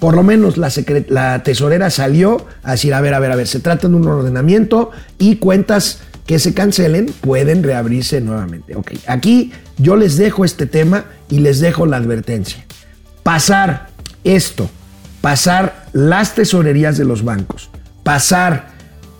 [0.00, 0.70] por lo menos la,
[1.08, 4.06] la tesorera salió a decir, a ver, a ver, a ver, se trata de un
[4.06, 8.76] ordenamiento y cuentas que se cancelen pueden reabrirse nuevamente.
[8.76, 12.64] Ok, aquí yo les dejo este tema y les dejo la advertencia
[13.28, 13.88] pasar
[14.24, 14.70] esto,
[15.20, 17.68] pasar las tesorerías de los bancos,
[18.02, 18.68] pasar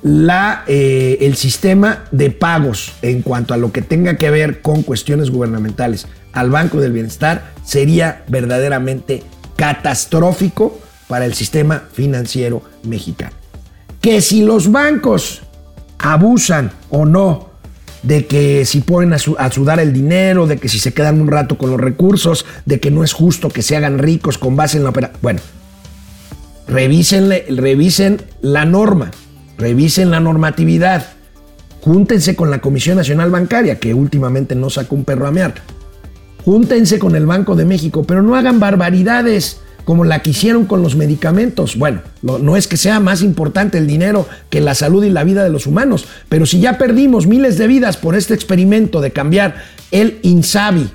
[0.00, 4.82] la, eh, el sistema de pagos en cuanto a lo que tenga que ver con
[4.82, 9.24] cuestiones gubernamentales al Banco del Bienestar sería verdaderamente
[9.56, 13.36] catastrófico para el sistema financiero mexicano.
[14.00, 15.42] Que si los bancos
[15.98, 17.47] abusan o no
[18.02, 21.58] de que si ponen a, sudar el dinero, de que si se quedan un rato
[21.58, 24.84] con los recursos, de que no es justo que se hagan ricos con base en
[24.84, 25.18] la operación.
[25.22, 25.40] Bueno,
[26.66, 29.10] revisen la norma,
[29.56, 31.06] revisen la normatividad.
[31.80, 35.54] Júntense con la Comisión Nacional Bancaria, que últimamente no sacó un perro a mear.
[36.44, 40.82] Júntense con el Banco de México, pero no hagan barbaridades como la que hicieron con
[40.82, 41.78] los medicamentos.
[41.78, 45.42] Bueno, no, es que sea más importante el dinero que la salud y la vida
[45.42, 49.64] de los humanos, pero si ya perdimos miles de vidas por este experimento de cambiar
[49.90, 50.90] el INSABI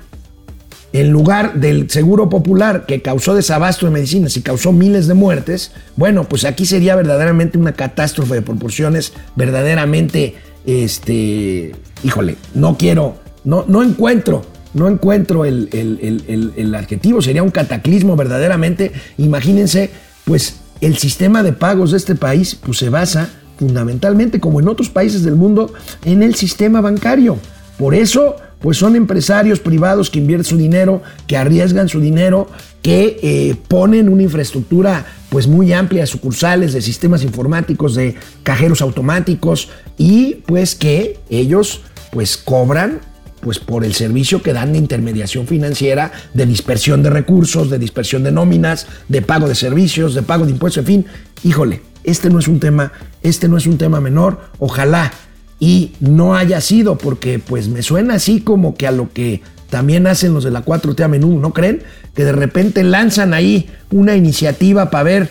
[0.92, 5.72] en lugar del seguro popular que causó desabasto de medicinas y causó miles de muertes,
[5.96, 13.64] bueno, pues aquí sería verdaderamente una catástrofe de proporciones verdaderamente, este, híjole, no quiero, no,
[13.66, 18.92] no encuentro no encuentro el, el, adjetivo, sería un cataclismo verdaderamente.
[19.18, 19.90] Imagínense,
[20.24, 24.90] pues el sistema de pagos de este país pues, se basa fundamentalmente, como en otros
[24.90, 25.72] países del mundo,
[26.04, 27.38] en el sistema bancario.
[27.78, 32.48] Por eso, pues son empresarios privados que invierten su dinero, que arriesgan su dinero,
[32.82, 38.80] que eh, ponen una infraestructura pues muy amplia de sucursales, de sistemas informáticos, de cajeros
[38.82, 41.80] automáticos y pues que ellos
[42.12, 43.00] pues cobran
[43.44, 48.24] pues por el servicio que dan de intermediación financiera, de dispersión de recursos, de dispersión
[48.24, 51.06] de nóminas, de pago de servicios, de pago de impuestos, en fin.
[51.44, 54.40] Híjole, este no es un tema, este no es un tema menor.
[54.58, 55.12] Ojalá
[55.60, 60.06] y no haya sido porque pues me suena así como que a lo que también
[60.06, 61.82] hacen los de la 4T a menú, ¿no creen?
[62.14, 65.28] Que de repente lanzan ahí una iniciativa para ver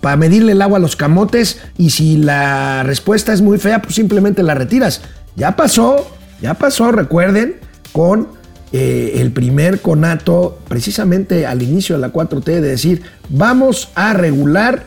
[0.00, 3.96] para medirle el agua a los camotes y si la respuesta es muy fea, pues
[3.96, 5.00] simplemente la retiras.
[5.36, 6.06] Ya pasó
[6.42, 7.56] ya pasó, recuerden,
[7.92, 8.28] con
[8.72, 14.86] eh, el primer conato, precisamente al inicio de la 4T, de decir, vamos a regular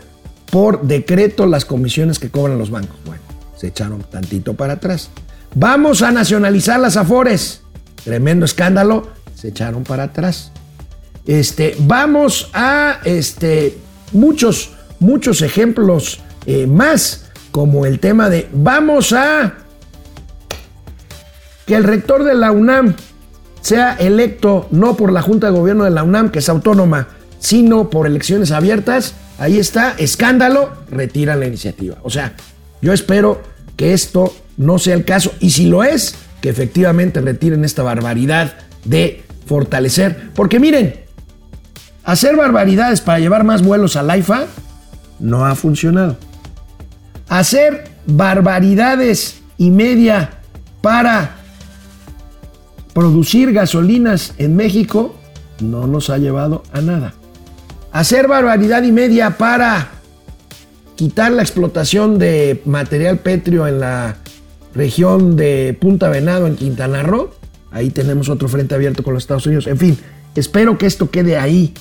[0.52, 2.98] por decreto las comisiones que cobran los bancos.
[3.06, 3.22] Bueno,
[3.56, 5.10] se echaron tantito para atrás.
[5.56, 7.62] Vamos a nacionalizar las afores.
[8.04, 10.52] Tremendo escándalo, se echaron para atrás.
[11.26, 13.78] Este, vamos a este,
[14.12, 19.65] muchos, muchos ejemplos eh, más, como el tema de vamos a
[21.66, 22.96] que el rector de la UNAM
[23.62, 27.08] sea electo no por la Junta de Gobierno de la UNAM, que es autónoma,
[27.40, 31.98] sino por elecciones abiertas, ahí está, escándalo, retira la iniciativa.
[32.04, 32.34] O sea,
[32.82, 33.42] yo espero
[33.76, 38.54] que esto no sea el caso y si lo es, que efectivamente retiren esta barbaridad
[38.84, 40.30] de fortalecer.
[40.36, 40.94] Porque miren,
[42.04, 44.46] hacer barbaridades para llevar más vuelos al AIFA
[45.20, 46.18] no ha funcionado.
[47.30, 50.32] Hacer barbaridades y media
[50.82, 51.38] para
[52.96, 55.14] producir gasolinas en México
[55.60, 57.14] no nos ha llevado a nada.
[57.92, 59.90] Hacer barbaridad y media para
[60.96, 64.16] quitar la explotación de material pétreo en la
[64.74, 67.32] región de Punta Venado, en Quintana Roo,
[67.70, 69.68] ahí tenemos otro frente abierto con los Estados Unidos.
[69.68, 69.98] En fin,
[70.34, 71.74] espero que esto quede ahí,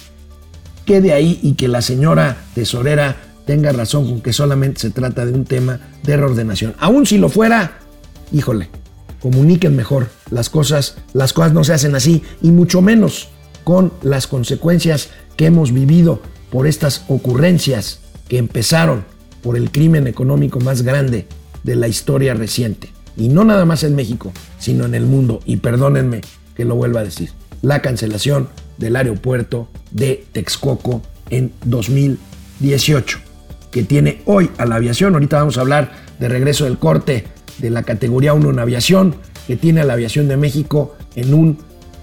[0.85, 5.33] quede ahí y que la señora tesorera tenga razón con que solamente se trata de
[5.33, 6.75] un tema de reordenación.
[6.81, 7.79] Aún si lo fuera,
[8.33, 8.69] híjole,
[9.25, 13.31] comuniquen mejor las cosas, las cosas no se hacen así y mucho menos
[13.65, 15.09] con las consecuencias
[15.39, 19.07] que hemos vivido por estas ocurrencias que empezaron
[19.43, 21.27] por el crimen económico más grande
[21.63, 22.91] de la historia reciente.
[23.17, 25.41] Y no nada más en México, sino en el mundo.
[25.47, 26.21] Y perdónenme
[26.55, 27.31] que lo vuelva a decir.
[27.63, 33.21] La cancelación del aeropuerto de Texcoco en 2018,
[33.71, 35.15] que tiene hoy a la aviación.
[35.15, 37.25] Ahorita vamos a hablar de regreso del corte
[37.59, 41.59] de la categoría 1 en aviación, que tiene a la aviación de México en un,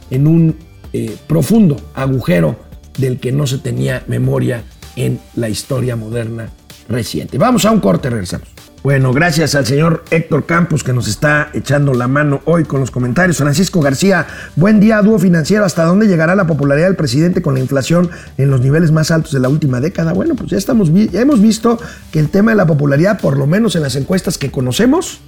[0.09, 0.55] en un
[0.93, 2.55] eh, profundo agujero
[2.97, 4.63] del que no se tenía memoria
[4.95, 6.49] en la historia moderna
[6.89, 7.37] reciente.
[7.37, 8.47] Vamos a un corte, regresamos.
[8.83, 12.89] Bueno, gracias al señor Héctor Campos que nos está echando la mano hoy con los
[12.89, 13.37] comentarios.
[13.37, 15.65] Francisco García, buen día, dúo financiero.
[15.65, 18.09] ¿Hasta dónde llegará la popularidad del presidente con la inflación
[18.39, 20.13] en los niveles más altos de la última década?
[20.13, 21.79] Bueno, pues ya, estamos, ya hemos visto
[22.11, 25.21] que el tema de la popularidad, por lo menos en las encuestas que conocemos,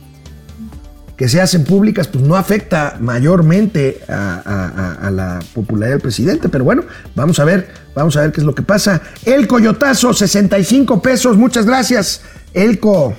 [1.23, 6.49] que se hacen públicas, pues no afecta mayormente a, la popularidad del presidente.
[6.49, 6.83] Pero bueno,
[7.15, 9.01] vamos a ver, vamos a ver qué es lo que pasa.
[9.23, 12.23] El coyotazo, 65 pesos, muchas gracias.
[12.53, 13.15] Elco.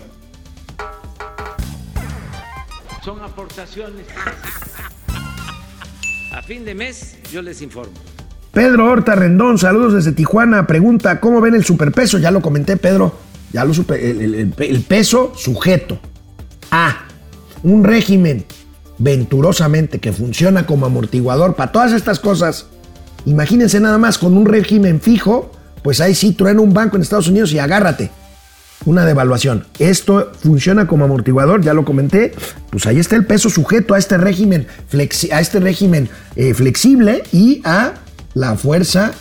[3.03, 4.05] Son aportaciones.
[6.31, 7.95] A fin de mes yo les informo.
[8.53, 10.67] Pedro Horta Rendón, saludos desde Tijuana.
[10.67, 12.19] Pregunta, ¿cómo ven el superpeso?
[12.19, 13.17] Ya lo comenté, Pedro.
[13.51, 15.99] Ya lo el, el peso sujeto.
[16.71, 17.07] A
[17.65, 18.45] un régimen
[18.99, 22.67] venturosamente que funciona como amortiguador para todas estas cosas,
[23.27, 25.51] imagínense nada más con un régimen fijo,
[25.83, 28.11] pues ahí sí truena un banco en Estados Unidos y agárrate.
[28.87, 29.67] Una devaluación.
[29.79, 32.35] Esto funciona como amortiguador, ya lo comenté.
[32.71, 34.67] Pues ahí está el peso sujeto a este régimen,
[35.33, 37.95] a este régimen eh, flexible y a
[38.35, 39.13] la fuerza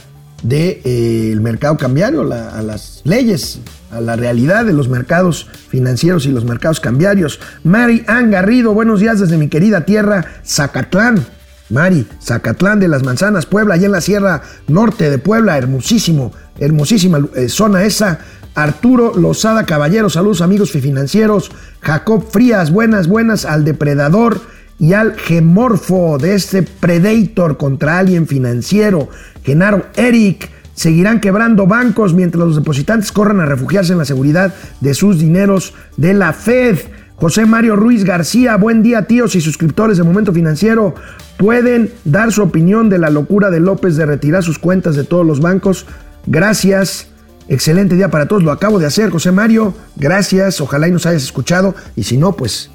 [0.44, 3.60] del mercado cambiario, a las leyes,
[3.92, 7.40] a la realidad de los mercados financieros y los mercados cambiarios.
[7.64, 11.26] Mari Ann Garrido, buenos días desde mi querida tierra, Zacatlán.
[11.70, 17.20] Mari, Zacatlán de las Manzanas, Puebla, allá en la Sierra Norte de Puebla, hermosísimo, hermosísima
[17.36, 18.20] eh, zona esa.
[18.56, 21.50] Arturo Lozada Caballero, saludos amigos financieros.
[21.82, 24.42] Jacob Frías, buenas, buenas al depredador
[24.84, 29.08] y al gemorfo de este Predator contra alguien financiero.
[29.42, 34.94] Genaro Eric, seguirán quebrando bancos mientras los depositantes corran a refugiarse en la seguridad de
[34.94, 36.80] sus dineros de la Fed.
[37.16, 40.96] José Mario Ruiz García, buen día tíos y suscriptores de Momento Financiero.
[41.38, 45.26] Pueden dar su opinión de la locura de López de retirar sus cuentas de todos
[45.26, 45.86] los bancos.
[46.26, 47.08] Gracias.
[47.48, 48.44] Excelente día para todos.
[48.44, 49.74] Lo acabo de hacer, José Mario.
[49.96, 50.60] Gracias.
[50.60, 51.74] Ojalá y nos hayas escuchado.
[51.96, 52.70] Y si no, pues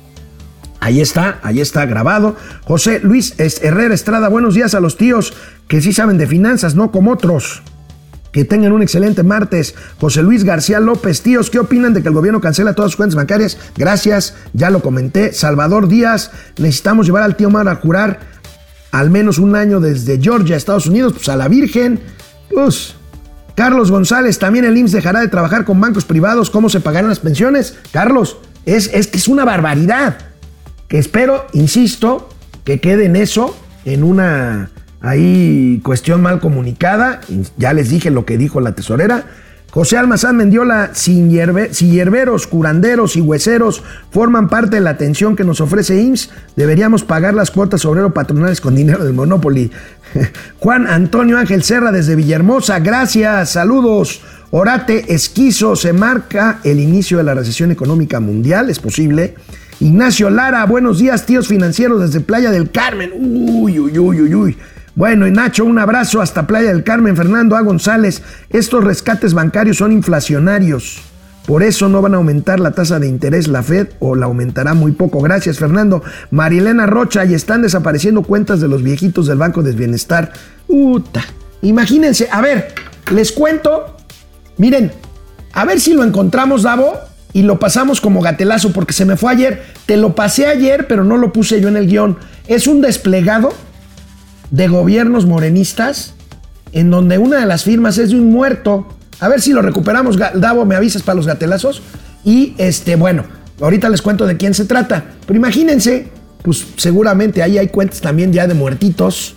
[0.81, 2.37] Ahí está, ahí está grabado.
[2.65, 5.35] José Luis Herrera Estrada, buenos días a los tíos
[5.67, 7.63] que sí saben de finanzas, no como otros.
[8.33, 9.75] Que tengan un excelente martes.
[10.01, 13.17] José Luis García López, tíos, ¿qué opinan de que el gobierno cancela todas sus cuentas
[13.17, 13.59] bancarias?
[13.77, 15.33] Gracias, ya lo comenté.
[15.33, 18.21] Salvador Díaz, necesitamos llevar al tío Mar a jurar
[18.93, 22.01] al menos un año desde Georgia, Estados Unidos, pues a la Virgen.
[22.53, 22.95] Pues,
[23.55, 26.51] Carlos González, también el IMSS dejará de trabajar con bancos privados.
[26.51, 27.77] ¿Cómo se pagarán las pensiones?
[27.91, 30.19] Carlos, es, es que es una barbaridad
[30.89, 32.29] que espero, insisto,
[32.65, 34.71] que quede en eso, en una
[35.01, 37.21] ahí cuestión mal comunicada.
[37.57, 39.25] Ya les dije lo que dijo la tesorera.
[39.71, 45.37] José Almazán Mendiola, si, hierbe, si hierberos, curanderos y hueseros forman parte de la atención
[45.37, 49.71] que nos ofrece IMSS, deberíamos pagar las cuotas obrero patronales con dinero del Monopoly.
[50.59, 54.23] Juan Antonio Ángel Serra desde Villahermosa, gracias, saludos.
[54.51, 59.35] Orate Esquizo, se marca el inicio de la recesión económica mundial, es posible.
[59.81, 63.13] Ignacio Lara, buenos días, tíos financieros desde Playa del Carmen.
[63.15, 64.59] Uy, uy, uy, uy, uy.
[64.97, 67.17] Bueno, y Nacho, un abrazo hasta Playa del Carmen.
[67.17, 67.61] Fernando A.
[67.61, 70.99] González, estos rescates bancarios son inflacionarios.
[71.47, 74.75] Por eso no van a aumentar la tasa de interés la Fed o la aumentará
[74.75, 75.21] muy poco.
[75.21, 76.03] Gracias, Fernando.
[76.33, 80.33] Marilena Rocha, y están desapareciendo cuentas de los viejitos del Banco del Bienestar.
[80.67, 81.25] Uta.
[81.63, 82.75] Imagínense, a ver,
[83.13, 83.97] les cuento.
[84.57, 84.91] Miren,
[85.53, 86.95] a ver si lo encontramos, Davo
[87.33, 89.63] y lo pasamos como gatelazo porque se me fue ayer.
[89.87, 92.19] Te lo pasé ayer, pero no lo puse yo en el guion.
[92.47, 93.53] Es un desplegado
[94.51, 96.15] de gobiernos morenistas
[96.73, 98.89] en donde una de las firmas es de un muerto.
[99.21, 101.83] A ver si lo recuperamos, Davo, me avisas para los gatelazos.
[102.25, 103.25] Y este, bueno,
[103.61, 105.05] ahorita les cuento de quién se trata.
[105.27, 106.09] Pero imagínense,
[106.43, 109.35] pues seguramente ahí hay cuentas también ya de muertitos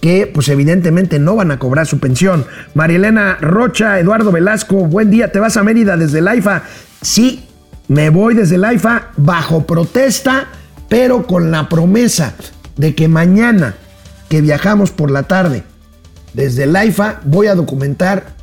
[0.00, 2.46] que pues evidentemente no van a cobrar su pensión.
[2.74, 6.62] Marielena Rocha, Eduardo Velasco, buen día, te vas a Mérida desde el AIFA.
[7.02, 7.46] Sí,
[7.88, 10.48] me voy desde el AIFA bajo protesta,
[10.88, 12.34] pero con la promesa
[12.76, 13.74] de que mañana
[14.28, 15.64] que viajamos por la tarde
[16.34, 18.36] desde el AIFA voy a documentar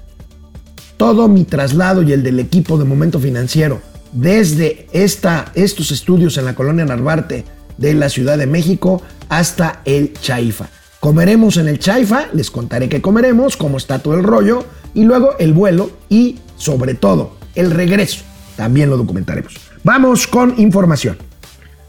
[0.97, 3.81] todo mi traslado y el del equipo de Momento Financiero
[4.13, 7.45] desde estos estudios en la colonia Narvarte
[7.77, 10.69] de la Ciudad de México hasta el Chaifa.
[11.03, 14.63] Comeremos en el Chaifa, les contaré qué comeremos, cómo está todo el rollo
[14.93, 18.23] y luego el vuelo y sobre todo el regreso.
[18.55, 19.53] También lo documentaremos.
[19.83, 21.17] Vamos con información.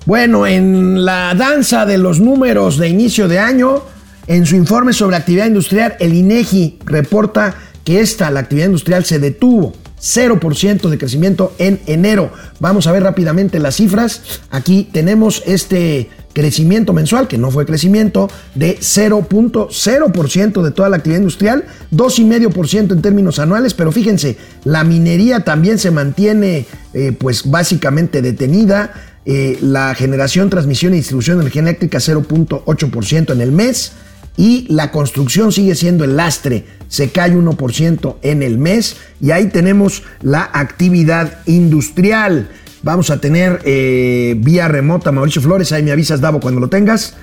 [0.05, 3.85] Bueno, en la danza de los números de inicio de año,
[4.27, 9.20] en su informe sobre actividad industrial, el INEGI reporta que esta, la actividad industrial, se
[9.20, 9.74] detuvo.
[10.00, 12.33] 0% de crecimiento en enero.
[12.61, 14.40] Vamos a ver rápidamente las cifras.
[14.50, 21.20] Aquí tenemos este crecimiento mensual, que no fue crecimiento, de 0.0% de toda la actividad
[21.20, 28.20] industrial, 2,5% en términos anuales, pero fíjense, la minería también se mantiene eh, pues básicamente
[28.20, 28.92] detenida,
[29.24, 33.92] eh, la generación, transmisión y distribución de energía eléctrica 0.8% en el mes,
[34.36, 39.46] y la construcción sigue siendo el lastre, se cae 1% en el mes, y ahí
[39.46, 42.48] tenemos la actividad industrial.
[42.84, 47.14] Vamos a tener eh, vía remota Mauricio Flores, ahí me avisas Davo cuando lo tengas,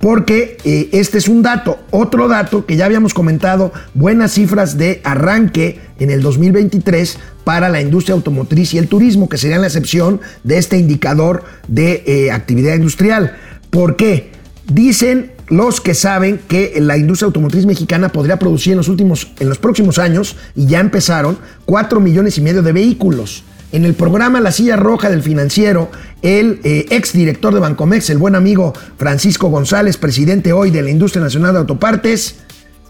[0.00, 5.00] porque eh, este es un dato, otro dato que ya habíamos comentado, buenas cifras de
[5.04, 10.20] arranque en el 2023 para la industria automotriz y el turismo, que serían la excepción
[10.42, 13.36] de este indicador de eh, actividad industrial.
[13.70, 14.32] ¿Por qué?
[14.66, 19.48] Dicen los que saben que la industria automotriz mexicana podría producir en los últimos, en
[19.48, 23.44] los próximos años, y ya empezaron, 4 millones y medio de vehículos.
[23.74, 25.90] En el programa La Silla Roja del Financiero,
[26.22, 31.24] el eh, exdirector de Bancomex, el buen amigo Francisco González, presidente hoy de la Industria
[31.24, 32.36] Nacional de Autopartes,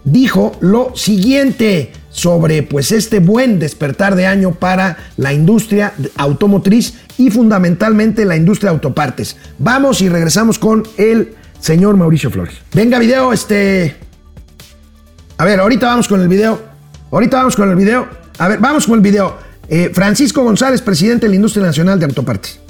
[0.05, 7.31] dijo lo siguiente sobre pues este buen despertar de año para la industria automotriz y
[7.31, 9.39] fundamentalmente la industria de autopartes.
[9.59, 12.57] Vamos y regresamos con el señor Mauricio Flores.
[12.75, 13.97] Venga video, este...
[15.39, 16.61] A ver, ahorita vamos con el video.
[17.11, 18.07] Ahorita vamos con el video.
[18.37, 19.54] A ver, vamos con el video.
[19.69, 22.61] Eh, Francisco González, presidente de la Industria Nacional de Autopartes.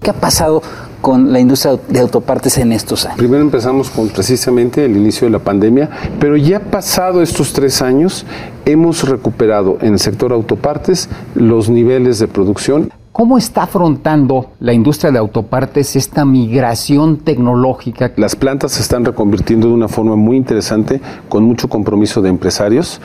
[0.00, 0.62] ¿Qué ha pasado
[1.00, 3.18] con la industria de autopartes en estos años?
[3.18, 8.26] Primero empezamos con precisamente el inicio de la pandemia, pero ya pasado estos tres años
[8.64, 12.90] hemos recuperado en el sector autopartes los niveles de producción.
[13.12, 18.10] ¿Cómo está afrontando la industria de autopartes esta migración tecnológica?
[18.16, 23.02] Las plantas se están reconvirtiendo de una forma muy interesante, con mucho compromiso de empresarios.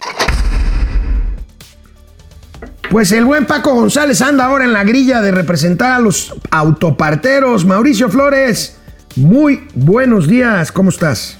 [2.89, 7.65] Pues el buen Paco González anda ahora en la grilla de representar a los autoparteros.
[7.65, 8.81] Mauricio Flores,
[9.17, 11.37] muy buenos días, ¿cómo estás?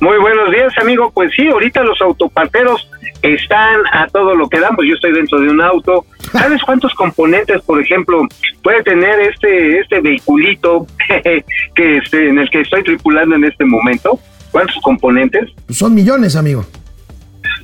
[0.00, 1.12] Muy buenos días, amigo.
[1.14, 2.90] Pues sí, ahorita los autoparteros
[3.22, 4.74] están a todo lo que dan.
[4.74, 6.04] Pues yo estoy dentro de un auto.
[6.32, 8.26] ¿Sabes cuántos componentes, por ejemplo,
[8.64, 10.88] puede tener este este vehiculito
[11.76, 14.18] que este, en el que estoy tripulando en este momento?
[14.50, 15.48] ¿Cuántos componentes?
[15.66, 16.66] Pues son millones, amigo.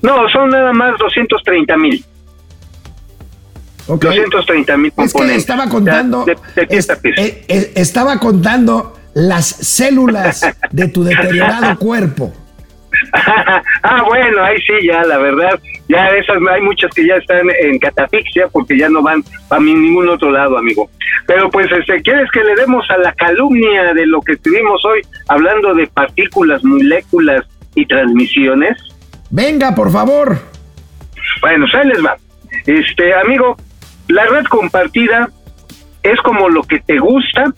[0.03, 2.05] No, son nada más 230 mil.
[3.89, 4.05] Ok.
[4.05, 5.33] 230 mil Es componentes.
[5.35, 11.77] que estaba contando, De, de es- eh, eh, estaba contando las células de tu deteriorado
[11.81, 12.33] cuerpo.
[13.83, 15.59] ah, bueno, ahí sí, ya, la verdad,
[15.89, 20.09] ya esas, hay muchas que ya están en catafixia porque ya no van a ningún
[20.09, 20.91] otro lado, amigo.
[21.27, 25.01] Pero pues, este, ¿quieres que le demos a la calumnia de lo que estuvimos hoy
[25.29, 28.77] hablando de partículas, moléculas y transmisiones?
[29.31, 30.39] Venga, por favor.
[31.41, 32.17] Bueno, pues ahí les va.
[32.67, 33.57] Este, amigo,
[34.09, 35.29] la red compartida
[36.03, 37.53] es como lo que te gusta,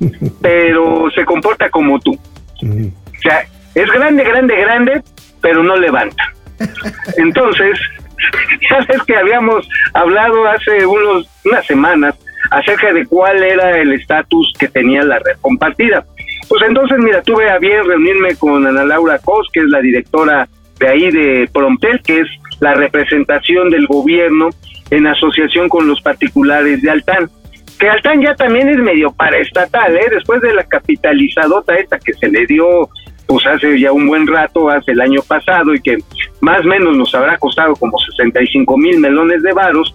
[0.42, 2.12] pero se comporta como tú.
[2.14, 3.44] O sea,
[3.74, 5.02] es grande, grande, grande,
[5.40, 6.32] pero no levanta.
[7.16, 7.78] Entonces,
[8.70, 12.14] ya ves que habíamos hablado hace unos, unas semanas
[12.50, 16.04] acerca de cuál era el estatus que tenía la red compartida.
[16.48, 20.48] Pues entonces, mira, tuve a bien reunirme con Ana Laura Cos, que es la directora
[20.78, 22.28] de ahí de Promptel, que es
[22.60, 24.50] la representación del gobierno
[24.90, 27.30] en asociación con los particulares de Altán.
[27.78, 30.06] Que Altán ya también es medio paraestatal, ¿eh?
[30.10, 32.88] Después de la capitalizadota esta que se le dio
[33.26, 35.98] pues hace ya un buen rato, hace el año pasado, y que
[36.40, 39.94] más o menos nos habrá costado como 65 mil melones de varos,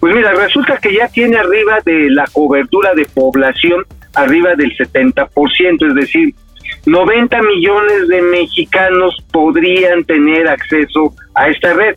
[0.00, 3.84] pues mira, resulta que ya tiene arriba de la cobertura de población,
[4.14, 6.34] arriba del 70%, es decir,
[6.86, 11.94] 90 millones de mexicanos podrían tener acceso a esta red.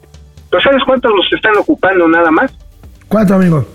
[0.55, 2.49] ¿Pero sabes cuántos los están ocupando nada más?
[3.09, 3.65] ¿Cuánto, amigo?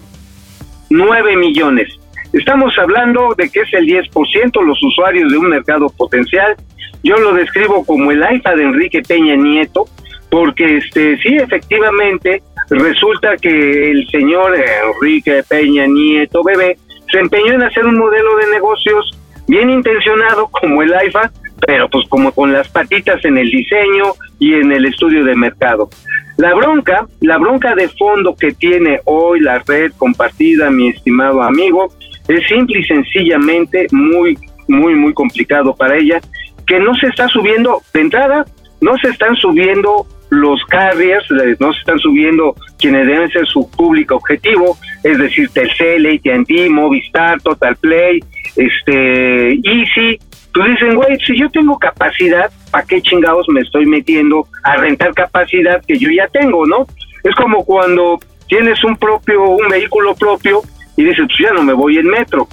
[0.89, 1.89] 9 millones.
[2.33, 6.57] Estamos hablando de que es el 10% los usuarios de un mercado potencial.
[7.05, 9.89] Yo lo describo como el AIFA de Enrique Peña Nieto,
[10.31, 16.79] porque este sí, efectivamente, resulta que el señor Enrique Peña Nieto bebé
[17.13, 19.11] se empeñó en hacer un modelo de negocios
[19.49, 21.31] bien intencionado como el AIFA,
[21.67, 24.05] pero pues como con las patitas en el diseño
[24.39, 25.89] y en el estudio de mercado.
[26.37, 31.93] La bronca, la bronca de fondo que tiene hoy la red compartida, mi estimado amigo,
[32.29, 34.39] es simple y sencillamente muy,
[34.69, 36.21] muy, muy complicado para ella,
[36.67, 38.45] que no se está subiendo, de entrada,
[38.81, 43.69] no se están subiendo los carriers, eh, no se están subiendo quienes deben ser su
[43.71, 48.21] público objetivo, es decir, Telcel, AT&T, Movistar, Total Play,
[48.57, 50.19] este, Easy,
[50.53, 55.15] pues dicen, güey, si yo tengo capacidad, ¿para qué chingados me estoy metiendo a rentar
[55.15, 56.87] capacidad que yo ya tengo, no?
[57.23, 60.61] Es como cuando tienes un propio, un vehículo propio
[60.97, 62.49] y dices, pues ya no me voy en metro.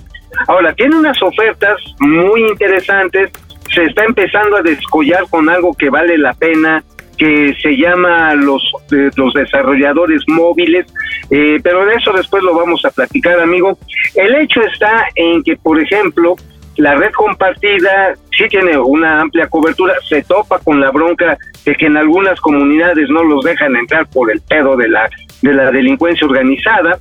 [0.47, 3.31] Ahora, tiene unas ofertas muy interesantes,
[3.73, 6.83] se está empezando a descollar con algo que vale la pena,
[7.17, 10.85] que se llama los, eh, los desarrolladores móviles,
[11.31, 13.77] eh, pero de eso después lo vamos a platicar, amigo.
[14.13, 16.35] El hecho está en que, por ejemplo,
[16.77, 21.87] la red compartida sí tiene una amplia cobertura, se topa con la bronca de que
[21.87, 25.09] en algunas comunidades no los dejan entrar por el pedo de la,
[25.41, 26.99] de la delincuencia organizada,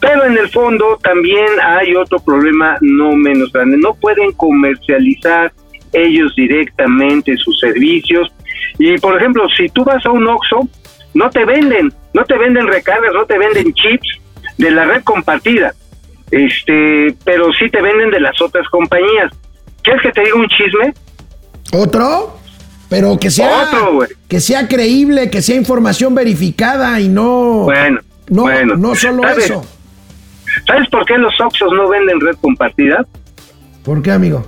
[0.00, 5.52] pero en el fondo también hay otro problema no menos grande, no pueden comercializar
[5.92, 8.32] ellos directamente sus servicios
[8.78, 10.68] y por ejemplo si tú vas a un Oxxo
[11.12, 14.20] no te venden, no te venden recargas, no te venden chips
[14.56, 15.74] de la red compartida
[16.30, 19.32] este, pero sí te venden de las otras compañías.
[19.82, 20.94] ¿Quieres que te diga un chisme?
[21.72, 22.36] ¿Otro?
[22.88, 28.42] Pero que sea, Otro, que sea creíble, que sea información verificada y no, Bueno, no,
[28.42, 28.76] bueno.
[28.76, 29.44] no solo ¿Sabes?
[29.44, 29.64] eso.
[30.66, 33.06] ¿Sabes por qué los Oxxos no venden red compartida?
[33.84, 34.44] ¿Por qué, amigo?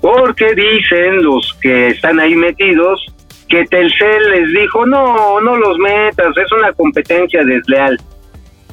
[0.00, 3.04] Porque dicen los que están ahí metidos
[3.48, 8.00] que Telcel les dijo, no, no los metas, es una competencia desleal.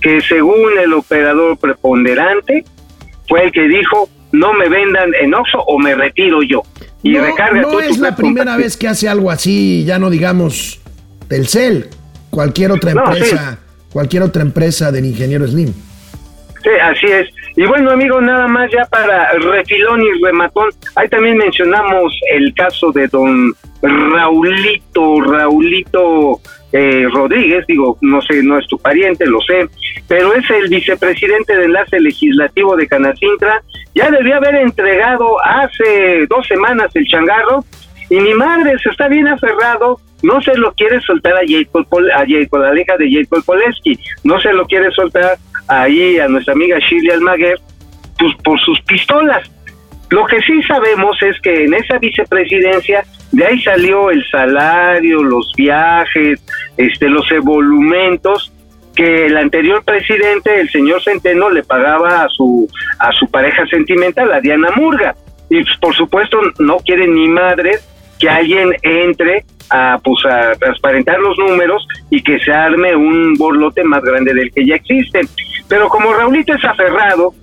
[0.08, 2.64] Que según el operador preponderante,
[3.28, 6.64] fue el que dijo, no me vendan en Oxxo o me retiro yo.
[7.04, 10.00] Y no recarga no tú tu es la primera vez que hace algo así, ya
[10.00, 10.80] no digamos
[11.28, 11.90] Telcel,
[12.30, 13.18] cualquier otra No, sí.
[13.18, 13.60] empresa,
[13.92, 15.74] cualquier otra empresa del ingeniero Slim.
[16.64, 17.28] Sí, así es.
[17.58, 22.94] Y bueno, amigo, nada más ya para refilón y rematón, ahí también mencionamos el caso
[22.94, 26.40] de don Raulito, Raulito
[26.72, 29.68] eh, Rodríguez, digo, no sé, no es tu pariente, lo sé,
[30.08, 33.62] pero es el vicepresidente de enlace legislativo de Canacintra,
[33.96, 37.64] ya debió haber entregado hace dos semanas el changarro,
[38.10, 42.26] y mi madre se está bien aferrado, no se lo quiere soltar a Jacob, a
[42.26, 45.38] la hija de Jacob Poleski, no se lo quiere soltar
[45.68, 47.60] ahí a nuestra amiga Shirley Almaguer,
[48.18, 49.50] pues por sus pistolas.
[50.10, 55.52] Lo que sí sabemos es que en esa vicepresidencia de ahí salió el salario, los
[55.58, 56.42] viajes,
[56.78, 58.52] este, los emolumentos
[58.96, 62.68] que el anterior presidente, el señor Centeno, le pagaba a su
[63.00, 65.16] a su pareja sentimental, a Diana Murga.
[65.50, 67.88] Y pues, por supuesto no quieren ni madres
[68.20, 73.84] que alguien entre a pues a transparentar los números y que se arme un borlote
[73.84, 75.22] más grande del que ya existe.
[75.68, 77.34] Pero como Raulito es aferrado,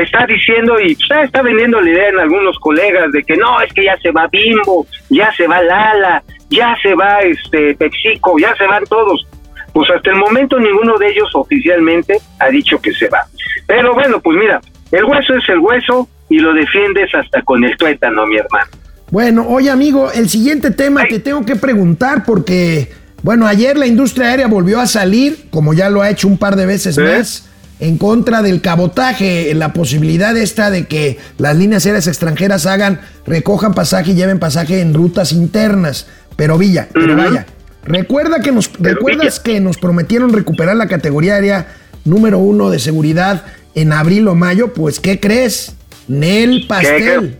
[0.00, 3.84] está diciendo y está vendiendo la idea en algunos colegas de que no, es que
[3.84, 8.66] ya se va Bimbo, ya se va Lala, ya se va este Pepsico, ya se
[8.66, 9.26] van todos.
[9.72, 13.26] Pues hasta el momento ninguno de ellos oficialmente ha dicho que se va.
[13.66, 14.60] Pero bueno, pues mira,
[14.92, 18.70] el hueso es el hueso y lo defiendes hasta con el tuétano, mi hermano.
[19.10, 24.28] Bueno, oye amigo, el siguiente tema te tengo que preguntar porque, bueno, ayer la industria
[24.28, 27.48] aérea volvió a salir, como ya lo ha hecho un par de veces más,
[27.80, 33.74] en contra del cabotaje, la posibilidad esta de que las líneas aéreas extranjeras hagan, recojan
[33.74, 36.08] pasaje y lleven pasaje en rutas internas.
[36.36, 37.46] Pero Villa, pero vaya,
[37.84, 41.66] recuerda que nos, recuerdas que nos prometieron recuperar la categoría aérea
[42.04, 45.76] número uno de seguridad en abril o mayo, pues ¿qué crees?
[46.08, 47.38] Nel Pastel.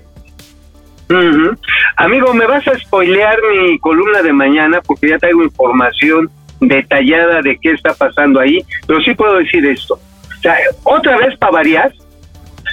[1.97, 6.31] Amigo, me vas a spoilear mi columna de mañana porque ya traigo información
[6.61, 9.99] detallada de qué está pasando ahí, pero sí puedo decir esto.
[10.39, 11.93] O sea, otra vez para variar,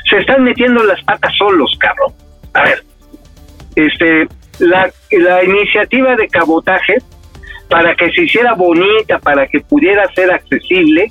[0.09, 2.13] se están metiendo las patas solos, cabrón.
[2.53, 2.83] A ver,
[3.75, 4.27] este,
[4.59, 6.97] la, la iniciativa de cabotaje,
[7.69, 11.07] para que se hiciera bonita, para que pudiera ser accesible,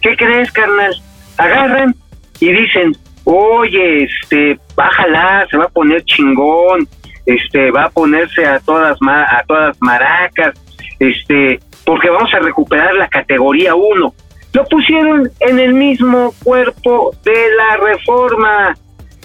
[0.00, 0.94] ¿qué crees, carnal?
[1.36, 1.94] Agarran
[2.40, 6.88] y dicen, oye, este, bájala, se va a poner chingón,
[7.26, 10.54] este, va a ponerse a todas a todas maracas,
[11.00, 14.14] este, porque vamos a recuperar la categoría 1.
[14.56, 18.74] Lo pusieron en el mismo cuerpo de la reforma.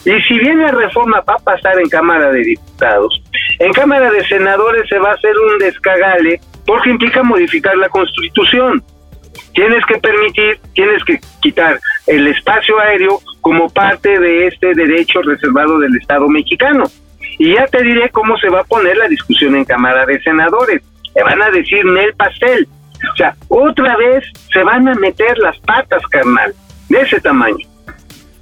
[0.03, 3.23] Y si bien la reforma va a pasar en Cámara de Diputados,
[3.59, 8.83] en Cámara de Senadores se va a hacer un descagale porque implica modificar la Constitución.
[9.53, 15.79] Tienes que permitir, tienes que quitar el espacio aéreo como parte de este derecho reservado
[15.79, 16.83] del Estado mexicano.
[17.39, 20.81] Y ya te diré cómo se va a poner la discusión en Cámara de Senadores.
[21.15, 22.67] Le van a decir Nel Pastel.
[23.13, 26.53] O sea, otra vez se van a meter las patas, carnal,
[26.89, 27.67] de ese tamaño.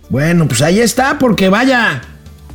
[0.09, 2.01] Bueno, pues ahí está, porque vaya,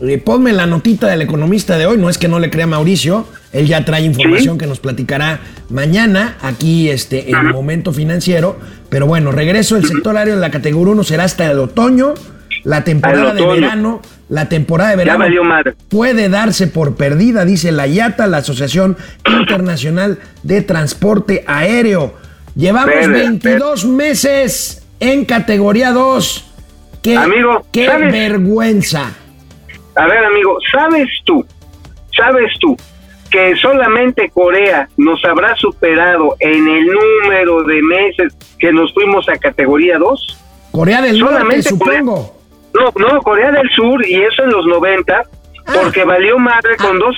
[0.00, 3.26] eh, ponme la notita del economista de hoy, no es que no le crea Mauricio,
[3.52, 5.38] él ya trae información que nos platicará
[5.70, 10.92] mañana aquí este, en Momento Financiero, pero bueno, regreso del sector aéreo en la categoría
[10.92, 12.14] 1 será hasta el otoño,
[12.64, 15.24] la temporada de verano, la temporada de verano
[15.88, 18.96] puede darse por perdida, dice la IATA, la Asociación
[19.26, 22.14] Internacional de Transporte Aéreo.
[22.56, 26.52] Llevamos Verde, 22 meses en categoría 2.
[27.02, 28.12] ¡Qué, Amigo, qué ¿sabes?
[28.12, 29.12] vergüenza!
[29.96, 31.46] A ver, amigo, ¿sabes tú,
[32.16, 32.76] sabes tú
[33.30, 39.36] que solamente Corea nos habrá superado en el número de meses que nos fuimos a
[39.36, 40.38] categoría 2?
[40.72, 42.33] Corea del Norte, supongo.
[42.74, 45.22] No, no, Corea del Sur, y eso en los 90,
[45.72, 47.16] porque valió madre con dos,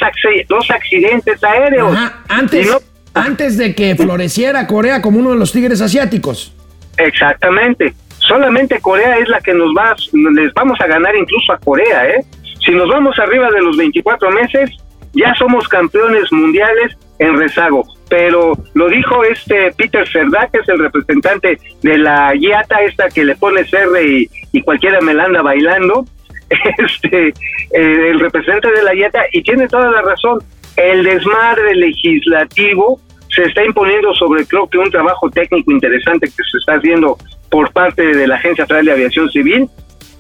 [0.49, 1.93] dos accidentes aéreos.
[1.97, 2.79] Ajá, antes, no-
[3.15, 6.53] antes de que floreciera Corea como uno de los tigres asiáticos.
[6.99, 7.95] Exactamente.
[8.19, 9.95] Solamente Corea es la que nos va,
[10.35, 12.25] les vamos a ganar incluso a Corea, ¿eh?
[12.65, 14.71] Si nos vamos arriba de los 24 meses,
[15.13, 17.85] ya somos campeones mundiales en rezago.
[18.09, 23.25] Pero lo dijo este Peter Cerdá, que es el representante de la IATA, esta que
[23.25, 26.05] le pone CR y, y cualquiera me la anda bailando,
[26.79, 27.33] este, eh,
[27.73, 30.39] el representante de la IATA, y tiene toda la razón.
[30.77, 33.01] El desmadre legislativo
[33.35, 37.17] se está imponiendo sobre, creo que un trabajo técnico interesante que se está haciendo
[37.51, 39.69] por parte de la Agencia Federal de Aviación Civil,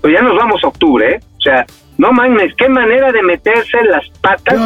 [0.00, 1.20] pues ya nos vamos a octubre, ¿eh?
[1.38, 1.64] O sea,
[1.98, 4.56] no mames, qué manera de meterse las patas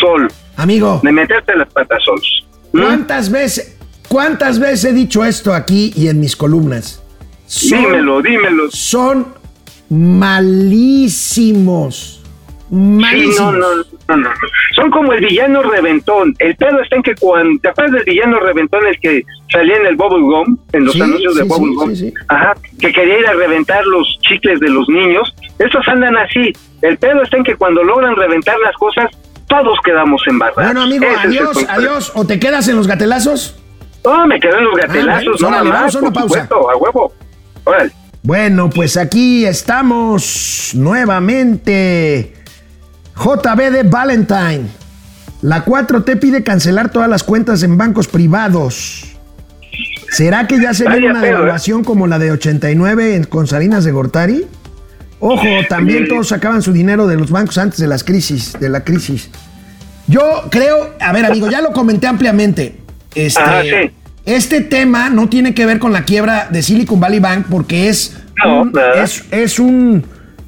[0.00, 0.28] solo.
[0.56, 1.00] Amigo.
[1.02, 2.46] De meterse las patas solos.
[2.72, 3.76] ¿Cuántas veces,
[4.08, 7.02] cuántas veces he dicho esto aquí y en mis columnas?
[7.70, 8.70] Dímelo, dímelo.
[8.70, 9.26] Son
[10.82, 12.18] malísimos.
[12.70, 13.36] Malísimos.
[13.36, 13.76] Sí, no, no.
[14.08, 14.30] no, no.
[14.74, 16.34] Son como el villano reventón.
[16.38, 17.60] El pedo está en que cuando.
[17.60, 20.56] ¿Te acuerdas del villano reventón el que salía en el Bubble Gum?
[20.72, 22.14] En los Sí, anuncios de sí, Bubble sí, Gum.
[22.28, 22.54] Ajá.
[22.80, 25.34] Que quería ir a reventar los chicles de los niños.
[25.58, 26.50] Estos andan así.
[26.80, 29.10] El pedo está en que cuando logran reventar las cosas,
[29.52, 30.64] todos quedamos embarrados.
[30.64, 32.12] Bueno, amigo, Ese adiós, adiós.
[32.14, 33.56] ¿O te quedas en los gatelazos?
[34.04, 35.40] No, me quedé en los gatelazos.
[35.40, 36.28] bueno, no, órale, vamos a una pausa.
[36.42, 37.12] supuesto, a huevo.
[37.64, 37.92] Órale.
[38.22, 42.34] Bueno, pues aquí estamos nuevamente.
[43.16, 44.62] JB de Valentine.
[45.42, 49.04] La 4T pide cancelar todas las cuentas en bancos privados.
[50.10, 51.26] ¿Será que ya se viene una ¿eh?
[51.28, 54.46] devaluación como la de 89 en- con Salinas de Gortari?
[55.24, 58.82] Ojo, también todos sacaban su dinero de los bancos antes de las crisis, de la
[58.82, 59.30] crisis.
[60.08, 60.20] Yo
[60.50, 62.76] creo, a ver, amigo, ya lo comenté ampliamente.
[63.14, 63.90] Este, Ajá, sí.
[64.26, 68.16] este tema no tiene que ver con la quiebra de Silicon Valley Bank porque es
[68.44, 70.04] No, un, es, es un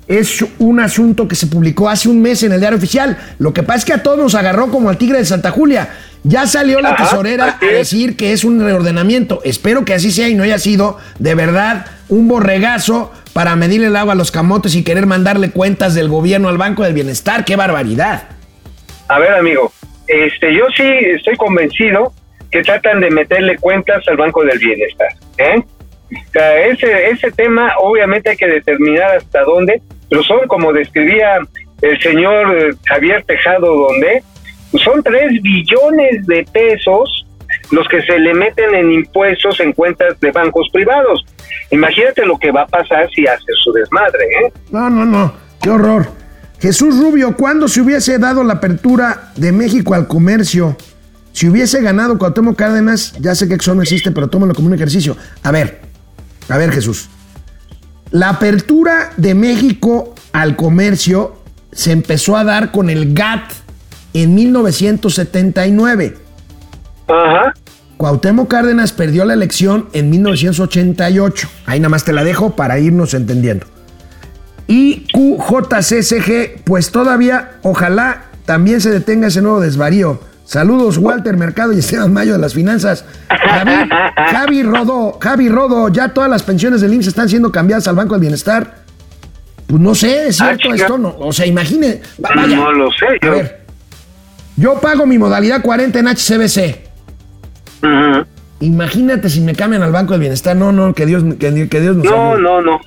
[0.08, 3.16] es un asunto que se publicó hace un mes en el diario oficial.
[3.38, 5.88] Lo que pasa es que a todos nos agarró como al tigre de Santa Julia.
[6.26, 9.42] Ya salió la tesorera a decir que es un reordenamiento.
[9.44, 13.96] Espero que así sea y no haya sido de verdad un borregazo para medirle el
[13.96, 17.44] agua a los camotes y querer mandarle cuentas del gobierno al Banco del Bienestar.
[17.44, 18.28] ¡Qué barbaridad!
[19.08, 19.70] A ver, amigo,
[20.06, 22.14] este, yo sí estoy convencido
[22.50, 25.08] que tratan de meterle cuentas al Banco del Bienestar.
[25.36, 25.62] ¿eh?
[26.10, 31.38] O sea, ese, ese tema obviamente hay que determinar hasta dónde, pero son como describía
[31.82, 34.22] el señor eh, Javier Tejado, donde
[34.78, 37.26] son 3 billones de pesos
[37.70, 41.24] los que se le meten en impuestos en cuentas de bancos privados.
[41.70, 44.52] Imagínate lo que va a pasar si hace su desmadre, ¿eh?
[44.70, 45.32] No, no, no.
[45.60, 46.08] ¡Qué horror!
[46.60, 50.76] Jesús Rubio, ¿cuándo se hubiese dado la apertura de México al comercio?
[51.32, 54.74] Si hubiese ganado Cuauhtémoc Cárdenas, ya sé que eso no existe, pero tómalo como un
[54.74, 55.16] ejercicio.
[55.42, 55.80] A ver,
[56.48, 57.10] a ver Jesús.
[58.12, 63.63] La apertura de México al comercio se empezó a dar con el GATT
[64.14, 66.16] en 1979.
[67.08, 67.52] Ajá.
[67.96, 71.48] Cuauhtémoc Cárdenas perdió la elección en 1988.
[71.66, 73.66] Ahí nada más te la dejo para irnos entendiendo.
[74.66, 80.20] Y QJCCG, pues todavía, ojalá también se detenga ese nuevo desvarío.
[80.44, 83.04] Saludos, Walter Mercado y Esteban Mayo de las finanzas.
[83.30, 87.94] Javi, Javi Rodo, Javi Rodo, ya todas las pensiones del IMSS están siendo cambiadas al
[87.96, 88.84] Banco del Bienestar.
[89.66, 91.14] Pues no sé, es Ah, cierto esto, no.
[91.18, 92.00] O sea, imagine.
[92.18, 92.46] vaya.
[92.56, 93.30] No lo sé, A yo.
[93.32, 93.63] ver,
[94.56, 96.76] yo pago mi modalidad 40 en HCBC.
[97.82, 98.24] Ujú.
[98.60, 100.56] Imagínate si me cambian al Banco del Bienestar.
[100.56, 102.42] No, no, que Dios, que, que Dios nos No, ayude.
[102.42, 102.80] no, no.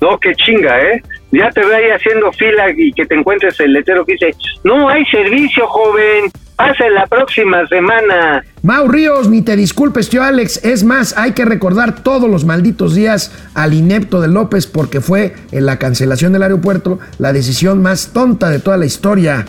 [0.00, 1.02] No, qué chinga, ¿eh?
[1.30, 4.34] Ya te ve ahí haciendo fila y que te encuentres el letrero que dice,
[4.64, 8.42] no hay servicio, joven, pasa la próxima semana.
[8.62, 10.64] Mau Ríos, ni te disculpes, tío Alex.
[10.64, 15.34] Es más, hay que recordar todos los malditos días al inepto de López porque fue
[15.52, 19.44] en la cancelación del aeropuerto la decisión más tonta de toda la historia.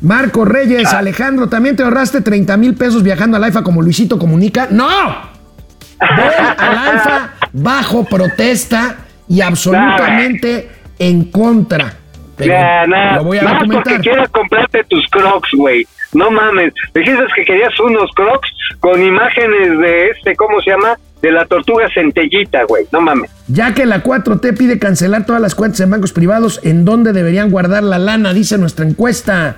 [0.00, 4.68] Marco Reyes, Alejandro, ¿también te ahorraste 30 mil pesos viajando al AIFA como Luisito Comunica?
[4.70, 4.86] ¡No!
[6.00, 8.96] Voy al AIFA bajo protesta
[9.28, 11.94] y absolutamente en contra.
[12.36, 15.86] Pero Ya, nada, lo voy a más porque quieras comprarte tus crocs, güey.
[16.14, 16.72] No mames.
[16.94, 18.48] Dijiste que querías unos crocs
[18.80, 20.96] con imágenes de este, ¿cómo se llama?
[21.20, 22.86] De la tortuga centellita, güey.
[22.92, 23.30] No mames.
[23.48, 27.50] Ya que la 4T pide cancelar todas las cuentas en bancos privados, ¿en dónde deberían
[27.50, 28.32] guardar la lana?
[28.32, 29.56] Dice nuestra encuesta.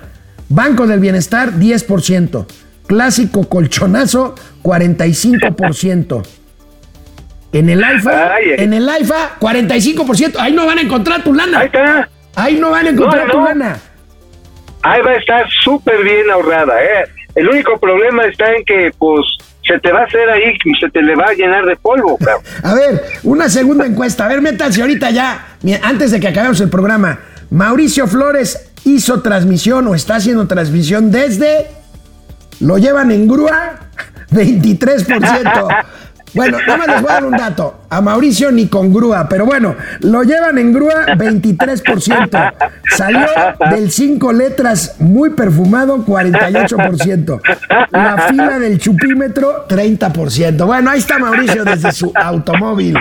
[0.51, 2.45] Banco del Bienestar, 10%.
[2.85, 6.23] Clásico colchonazo, 45%.
[7.53, 10.35] En el AIFA, Ay, en el AIFA, 45%.
[10.39, 11.59] Ahí no van a encontrar tu lana.
[11.59, 12.09] Ahí está.
[12.35, 13.79] Ahí no van a encontrar No, tu lana.
[14.83, 17.05] Ahí va a estar súper bien ahorrada, ¿eh?
[17.35, 19.21] El único problema está en que, pues,
[19.65, 22.43] se te va a hacer ahí, se te le va a llenar de polvo, cabrón.
[22.63, 24.25] A ver, una segunda encuesta.
[24.25, 27.19] A ver, métanse ahorita ya, antes de que acabemos el programa.
[27.51, 31.67] Mauricio Flores hizo transmisión o está haciendo transmisión desde.
[32.59, 33.79] Lo llevan en grúa,
[34.31, 35.85] 23%.
[36.33, 37.81] Bueno, nada más les voy a dar un dato.
[37.89, 42.53] A Mauricio ni con grúa, pero bueno, lo llevan en grúa 23%.
[42.95, 43.27] Salió
[43.69, 47.41] del cinco letras muy perfumado 48%.
[47.91, 50.65] La fila del chupímetro 30%.
[50.65, 52.97] Bueno, ahí está Mauricio desde su automóvil.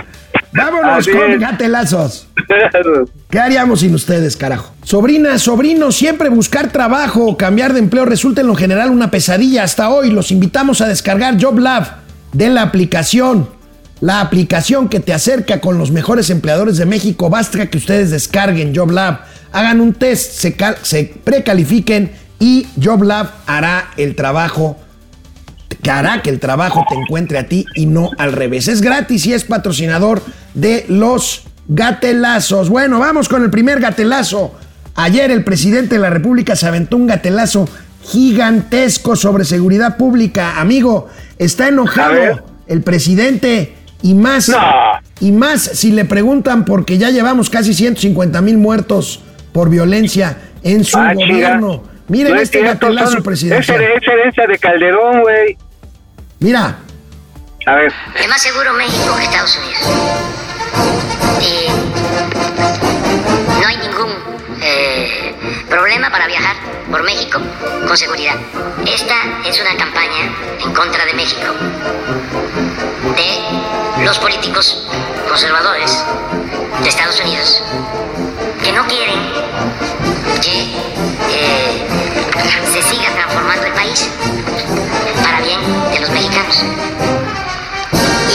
[0.52, 1.40] Vámonos Así con es.
[1.40, 2.26] gatelazos.
[3.30, 4.74] ¿Qué haríamos sin ustedes, carajo?
[4.82, 9.62] Sobrinas, sobrinos, siempre buscar trabajo o cambiar de empleo resulta en lo general una pesadilla.
[9.62, 11.86] Hasta hoy los invitamos a descargar JobLab
[12.32, 13.48] de la aplicación.
[14.00, 17.30] La aplicación que te acerca con los mejores empleadores de México.
[17.30, 19.20] Basta que ustedes descarguen JobLab,
[19.52, 24.78] hagan un test, se, se precalifiquen y JobLab hará el trabajo
[25.82, 28.68] que hará que el trabajo te encuentre a ti y no al revés.
[28.68, 30.22] Es gratis y es patrocinador
[30.54, 32.68] de los gatelazos.
[32.68, 34.54] Bueno, vamos con el primer gatelazo.
[34.96, 37.68] Ayer el presidente de la República se aventó un gatelazo
[38.02, 40.60] gigantesco sobre seguridad pública.
[40.60, 41.08] Amigo,
[41.38, 44.50] está enojado el presidente y más,
[45.20, 49.20] y más si le preguntan porque ya llevamos casi 150 mil muertos
[49.52, 51.82] por violencia en su Ah, gobierno.
[52.10, 53.80] Miren No es este cierto, gatelazo son- presidencial.
[53.82, 55.56] Es, herencia de Calderón, güey.
[56.40, 56.76] Mira,
[57.66, 57.92] A ver.
[58.18, 59.80] Es más seguro México que Estados Unidos.
[61.40, 61.68] Y
[63.60, 64.10] no hay ningún
[64.60, 65.34] eh,
[65.68, 66.56] problema para viajar
[66.90, 67.40] por México
[67.86, 68.34] con seguridad.
[68.86, 69.14] Esta
[69.46, 70.32] es una campaña
[70.64, 71.46] en contra de México,
[73.16, 74.88] de los políticos
[75.28, 76.04] conservadores
[76.82, 77.62] de Estados Unidos,
[78.64, 79.18] que no quieren
[80.40, 80.62] que
[81.30, 81.86] eh,
[82.72, 84.10] se siga transformando el país
[85.22, 85.60] para bien
[85.92, 86.64] de los mexicanos.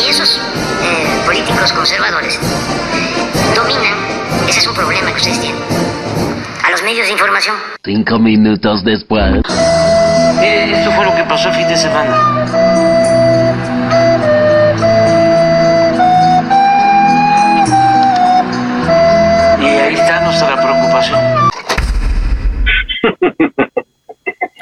[0.04, 0.38] Y esos
[0.84, 2.40] eh, políticos conservadores
[3.56, 3.96] dominan,
[4.48, 5.62] ese es un problema que ustedes tienen,
[6.64, 7.56] a los medios de información.
[7.84, 9.42] Cinco minutos después.
[10.42, 12.65] Esto fue lo que pasó el fin de semana.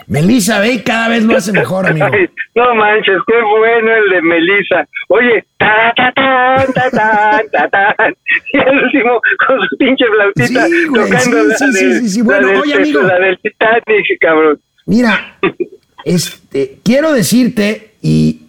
[0.07, 2.05] Melissa, ve, cada vez lo hace mejor, amigo.
[2.11, 4.87] Ay, no manches, qué bueno el de Melissa.
[5.07, 8.13] Oye, ta ta ta ta ta ta ta.
[8.51, 12.09] Y el último con su pinche flautita Sí, güey, tocando sí, la, sí, de- sí,
[12.09, 12.21] sí.
[12.21, 13.01] Bueno, la del, oye, amigo.
[13.01, 14.59] la del Titanic, cabrón.
[14.85, 15.37] Mira,
[16.05, 18.41] este, quiero decirte, y,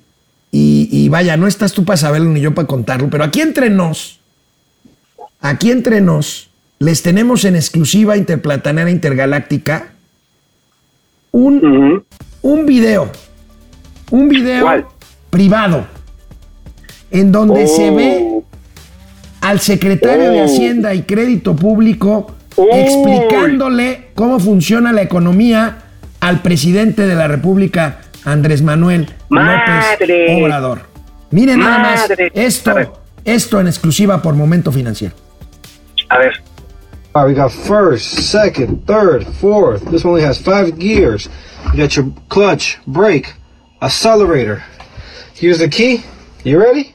[0.51, 3.71] y, y vaya, no estás tú para saberlo ni yo para contarlo, pero aquí entre
[3.71, 4.19] nos,
[5.41, 6.51] aquí entre nos,
[6.81, 9.93] les tenemos en exclusiva interplatanera intergaláctica
[11.35, 12.05] un,
[12.43, 13.11] un video,
[14.13, 14.87] un video
[15.31, 15.85] privado,
[17.11, 18.41] en donde se ve
[19.41, 20.45] al secretario de Oh.
[20.45, 22.29] Hacienda y Crédito Público
[22.73, 25.79] explicándole cómo funciona la economía
[26.21, 30.29] al presidente de la República, Andrés Manuel Madre.
[30.29, 30.83] López Obrador.
[31.33, 32.75] Miren nada más esto,
[33.25, 35.17] esto en exclusiva por Momento Financiero.
[36.11, 36.54] A ver.
[37.15, 39.85] All right, we got first, second, third, fourth.
[39.85, 41.29] This one only has five gears.
[41.67, 43.35] You got your clutch, brake,
[43.81, 44.65] accelerator.
[45.33, 46.03] Here's the key.
[46.43, 46.93] You ready?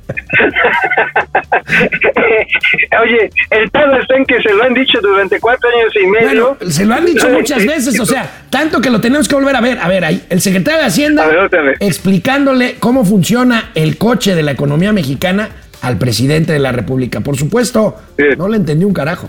[3.02, 6.56] Oye, el pedo está en que se lo han dicho durante cuatro años y medio.
[6.58, 9.56] Bueno, se lo han dicho muchas veces, o sea, tanto que lo tenemos que volver
[9.56, 9.78] a ver.
[9.78, 14.52] A ver, ahí, el secretario de Hacienda ver, explicándole cómo funciona el coche de la
[14.52, 15.50] economía mexicana
[15.82, 17.20] al presidente de la República.
[17.20, 17.96] Por supuesto,
[18.36, 19.28] no le entendí un carajo.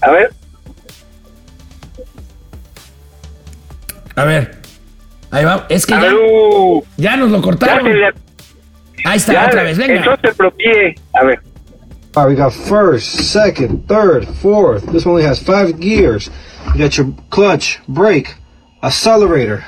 [0.00, 0.30] A ver.
[4.14, 4.52] A ver,
[5.30, 5.66] ahí va.
[5.68, 7.86] Es que ya, uh, ya nos lo cortaron.
[7.86, 8.12] ya
[9.04, 9.96] Ahí está, ya, otra vez, venga.
[9.96, 10.98] Entonces propié.
[11.14, 11.40] A ver.
[12.16, 14.86] All right, we got first, second, third, fourth.
[14.86, 16.30] This one only has five gears.
[16.72, 18.34] You got your clutch, brake,
[18.82, 19.66] accelerator.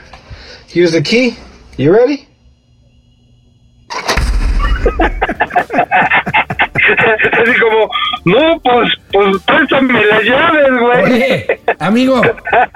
[0.67, 1.37] Here's the key.
[1.77, 2.27] You ready?
[7.33, 7.91] Así como,
[8.25, 11.13] no, pues, pues préstame las llaves, güey.
[11.13, 12.23] Oye, amigo,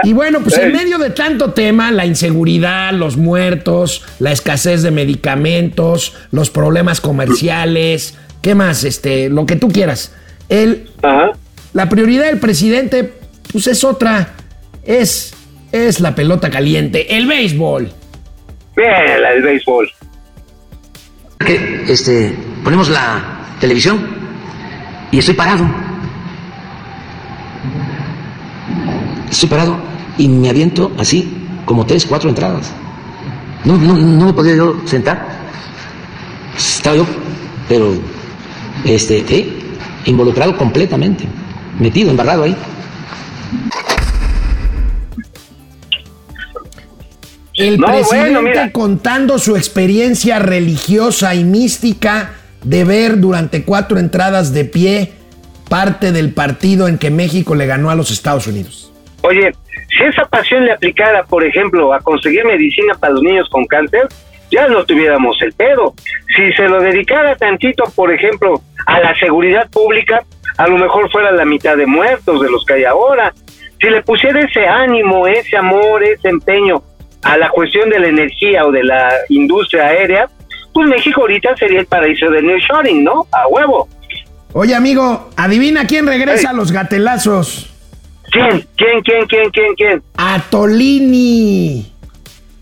[0.03, 4.91] y bueno, pues en medio de tanto tema, la inseguridad, los muertos, la escasez de
[4.91, 8.85] medicamentos, los problemas comerciales, ¿qué más?
[8.85, 10.15] Este, lo que tú quieras.
[10.49, 10.91] El,
[11.73, 13.15] La prioridad del presidente,
[13.51, 14.35] pues es otra,
[14.85, 15.35] es,
[15.73, 17.91] es la pelota caliente, el béisbol.
[18.77, 19.91] Bien, del béisbol.
[21.39, 23.32] que este, ponemos la
[23.63, 24.05] televisión
[25.13, 25.65] y estoy parado.
[29.31, 29.77] Estoy parado
[30.19, 31.33] y me aviento así
[31.65, 32.73] como tres, cuatro entradas.
[33.65, 35.29] No, no, no me podía yo sentar.
[36.57, 37.07] Estaba yo,
[37.69, 37.95] pero
[38.85, 39.47] este,
[40.07, 41.25] involucrado completamente,
[41.79, 42.57] metido, embarrado ahí.
[47.55, 54.53] El No, presidente bueno, contando su experiencia religiosa y mística de ver durante cuatro entradas
[54.53, 55.13] de pie
[55.69, 58.93] parte del partido en que México le ganó a los Estados Unidos.
[59.23, 59.53] Oye,
[59.89, 64.09] si esa pasión le aplicara, por ejemplo, a conseguir medicina para los niños con cáncer,
[64.51, 65.95] ya no tuviéramos el pedo.
[66.37, 70.23] Si se lo dedicara tantito, por ejemplo, a la seguridad pública,
[70.59, 73.33] a lo mejor fuera la mitad de muertos de los que hay ahora.
[73.81, 76.83] Si le pusiera ese ánimo, ese amor, ese empeño
[77.23, 80.29] a la cuestión de la energía o de la industria aérea,
[80.73, 83.27] pues México ahorita sería el paraíso de New Shoring, ¿no?
[83.33, 83.89] A huevo.
[84.55, 87.71] Oye, amigo, adivina quién regresa a los gatelazos.
[88.31, 88.67] ¿Quién?
[88.77, 90.03] ¿Quién, quién, quién, quién, quién?
[90.17, 91.93] A Tolini.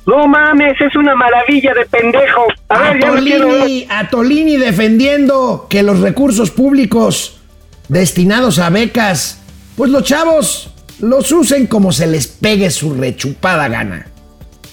[0.07, 2.47] No mames, es una maravilla de pendejo.
[2.69, 3.59] A, ver, ya lo quiero ver.
[3.61, 7.41] Tolini, a Tolini defendiendo que los recursos públicos
[7.89, 9.43] destinados a becas,
[9.77, 14.10] pues los chavos los usen como se les pegue su rechupada gana.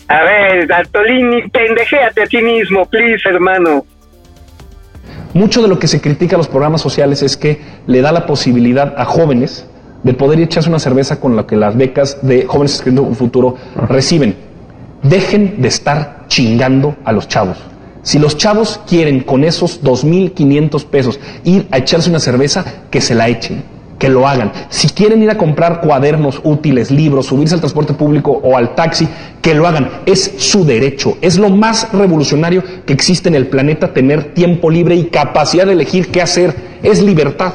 [0.10, 3.86] A ver, Bartolini, pendejéate a ti mismo, please, hermano.
[5.34, 8.26] Mucho de lo que se critica a los programas sociales es que le da la
[8.26, 9.68] posibilidad a jóvenes
[10.04, 13.56] de poder echarse una cerveza con lo que las becas de jóvenes escribiendo un futuro
[13.90, 14.36] reciben.
[15.04, 17.58] Dejen de estar chingando a los chavos.
[18.02, 23.14] Si los chavos quieren con esos 2.500 pesos ir a echarse una cerveza, que se
[23.14, 23.64] la echen,
[23.98, 24.52] que lo hagan.
[24.70, 29.08] Si quieren ir a comprar cuadernos útiles, libros, subirse al transporte público o al taxi,
[29.42, 29.90] que lo hagan.
[30.06, 31.18] Es su derecho.
[31.22, 35.74] Es lo más revolucionario que existe en el planeta tener tiempo libre y capacidad de
[35.74, 36.54] elegir qué hacer.
[36.84, 37.54] Es libertad.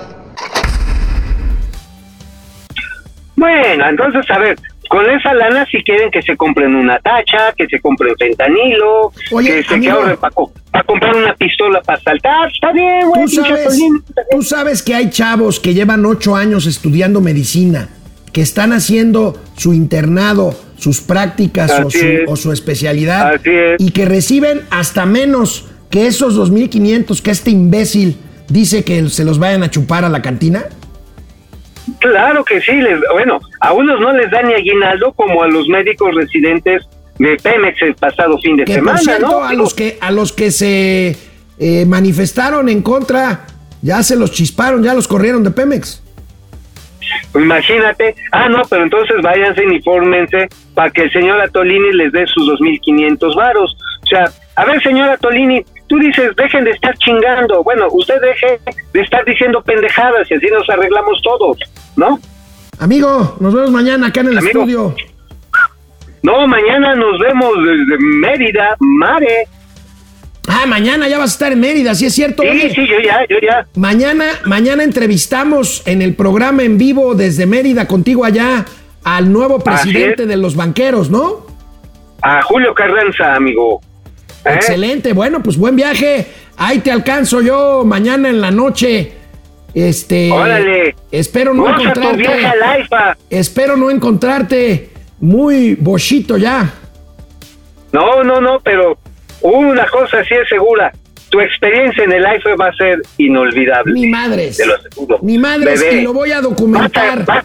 [3.36, 4.57] Bueno, entonces, a ver,
[4.93, 9.62] con esa lana si quieren que se compren una tacha, que se compren fentanilo, que
[9.62, 9.93] se que amigo.
[9.95, 13.43] ahorren para comprar una pistola para saltar, está bien, güey, ¿Tú
[14.32, 17.88] tú sabes que hay chavos que llevan ocho años estudiando medicina,
[18.34, 22.20] que están haciendo su internado, sus prácticas o su, es.
[22.26, 23.76] o su especialidad Así es.
[23.80, 28.18] y que reciben hasta menos que esos 2.500 que este imbécil
[28.49, 30.64] dice que se los vayan a chupar a la cantina.
[32.03, 35.68] Claro que sí, les, bueno, a unos no les da ni aguinaldo como a los
[35.68, 36.82] médicos residentes
[37.18, 39.44] de Pemex el pasado fin de Que semana, por cierto, ¿no?
[39.44, 41.16] a los que a los que se
[41.59, 43.46] eh, manifestaron en contra,
[43.82, 46.03] ya se los chisparon, ya los corrieron de Pemex.
[47.36, 52.48] Imagínate, ah, no, pero entonces váyanse, infórmense para que el señor Atolini les dé sus
[52.48, 53.76] 2.500 varos.
[54.03, 54.24] O sea,
[54.57, 57.62] a ver, señor Atolini, tú dices, dejen de estar chingando.
[57.62, 58.59] Bueno, usted deje
[58.95, 61.59] de estar diciendo pendejadas y así nos arreglamos todos,
[61.97, 62.18] ¿no?
[62.78, 64.61] Amigo, nos vemos mañana acá en el Amigo.
[64.61, 64.95] estudio.
[66.22, 69.47] No, mañana nos vemos desde Mérida, Mare.
[70.49, 72.43] Ah, mañana ya vas a estar en Mérida, sí es cierto.
[72.43, 72.70] Sí, oye.
[72.74, 73.66] sí, yo ya, yo ya.
[73.76, 78.64] Mañana, mañana entrevistamos en el programa en vivo desde Mérida contigo allá
[79.05, 80.28] al nuevo presidente es.
[80.28, 81.47] de los banqueros, ¿no?
[82.22, 83.82] A Julio Carranza, amigo.
[84.45, 84.55] ¿Eh?
[84.55, 86.26] Excelente, bueno, pues buen viaje.
[86.57, 89.12] Ahí te alcanzo yo mañana en la noche.
[89.74, 90.95] Este, Órale.
[91.11, 92.26] espero no Goza encontrarte.
[93.30, 94.90] Espero no encontrarte
[95.20, 96.70] muy bochito ya.
[97.93, 98.99] No, no, no, pero
[99.40, 100.93] una cosa sí es segura.
[101.30, 103.95] Tu experiencia en el AIFA va a ser inolvidable.
[103.95, 104.59] Ni madres.
[104.59, 105.18] Te lo aseguro.
[105.22, 107.24] Ni madres, Bebé, y lo voy a documentar.
[107.24, 107.45] Vas a, vas-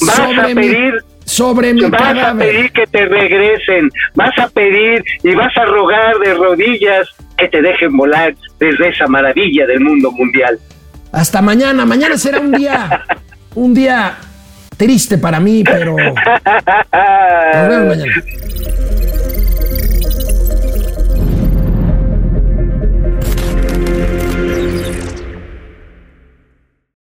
[0.00, 0.94] vas a sobre mi- pedir
[1.28, 6.18] sobre mi vas a pedir que te regresen, vas a pedir y vas a rogar
[6.18, 7.06] de rodillas
[7.36, 10.58] que te dejen volar desde esa maravilla del mundo mundial.
[11.12, 11.84] Hasta mañana.
[11.84, 13.04] Mañana será un día,
[13.54, 14.16] un día
[14.76, 18.12] triste para mí, pero nos vemos mañana.